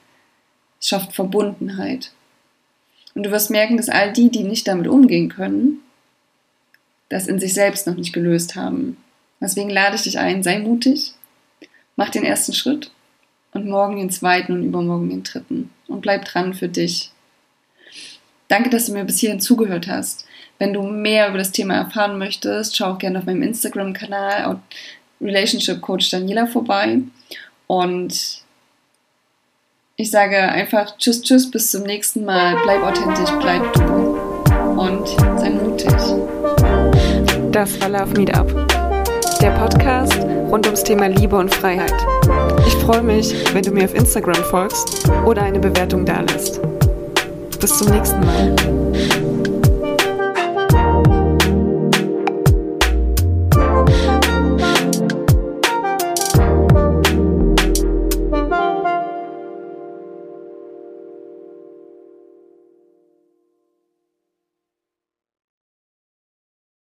Es 0.80 0.88
schafft 0.88 1.12
Verbundenheit. 1.12 2.12
Und 3.14 3.24
du 3.24 3.30
wirst 3.30 3.50
merken, 3.50 3.76
dass 3.76 3.88
all 3.88 4.12
die, 4.12 4.30
die 4.30 4.42
nicht 4.42 4.66
damit 4.66 4.88
umgehen 4.88 5.28
können, 5.28 5.80
das 7.08 7.26
in 7.28 7.38
sich 7.38 7.54
selbst 7.54 7.86
noch 7.86 7.94
nicht 7.94 8.12
gelöst 8.12 8.56
haben. 8.56 8.96
Deswegen 9.40 9.70
lade 9.70 9.94
ich 9.96 10.02
dich 10.02 10.18
ein, 10.18 10.42
sei 10.42 10.58
mutig, 10.58 11.12
mach 11.96 12.10
den 12.10 12.24
ersten 12.24 12.54
Schritt 12.54 12.90
und 13.54 13.66
morgen 13.66 13.96
den 13.96 14.10
zweiten 14.10 14.52
und 14.52 14.64
übermorgen 14.64 15.08
den 15.08 15.22
dritten. 15.22 15.70
Und 15.88 16.02
bleib 16.02 16.24
dran 16.26 16.54
für 16.54 16.68
dich. 16.68 17.10
Danke, 18.48 18.68
dass 18.68 18.86
du 18.86 18.92
mir 18.92 19.04
bis 19.04 19.18
hierhin 19.18 19.40
zugehört 19.40 19.88
hast. 19.88 20.26
Wenn 20.58 20.72
du 20.72 20.82
mehr 20.82 21.28
über 21.28 21.38
das 21.38 21.52
Thema 21.52 21.74
erfahren 21.74 22.18
möchtest, 22.18 22.76
schau 22.76 22.92
auch 22.92 22.98
gerne 22.98 23.18
auf 23.18 23.24
meinem 23.24 23.42
Instagram-Kanal 23.42 24.60
Relationship 25.20 25.80
Coach 25.80 26.10
Daniela 26.10 26.46
vorbei. 26.46 26.98
Und 27.66 28.42
ich 29.96 30.10
sage 30.10 30.36
einfach 30.36 30.96
Tschüss, 30.98 31.22
Tschüss, 31.22 31.50
bis 31.50 31.70
zum 31.70 31.84
nächsten 31.84 32.24
Mal. 32.24 32.56
Bleib 32.64 32.82
authentisch, 32.82 33.30
bleib 33.40 33.72
du 33.74 34.16
und 34.78 35.08
sei 35.38 35.50
mutig. 35.50 35.92
Das 37.52 37.80
war 37.80 37.88
Love 37.88 38.14
Meetup, 38.14 38.48
der 39.40 39.50
Podcast 39.52 40.20
rund 40.50 40.66
ums 40.66 40.82
Thema 40.82 41.06
Liebe 41.06 41.36
und 41.36 41.54
Freiheit. 41.54 41.94
Ich 42.84 42.90
freue 42.90 43.02
mich, 43.02 43.34
wenn 43.54 43.62
du 43.62 43.70
mir 43.70 43.84
auf 43.84 43.94
Instagram 43.94 44.44
folgst 44.50 45.10
oder 45.24 45.40
eine 45.40 45.58
Bewertung 45.58 46.04
dalässt. 46.04 46.60
Bis 47.58 47.78
zum 47.78 47.90
nächsten 47.90 48.20
Mal. 48.20 49.33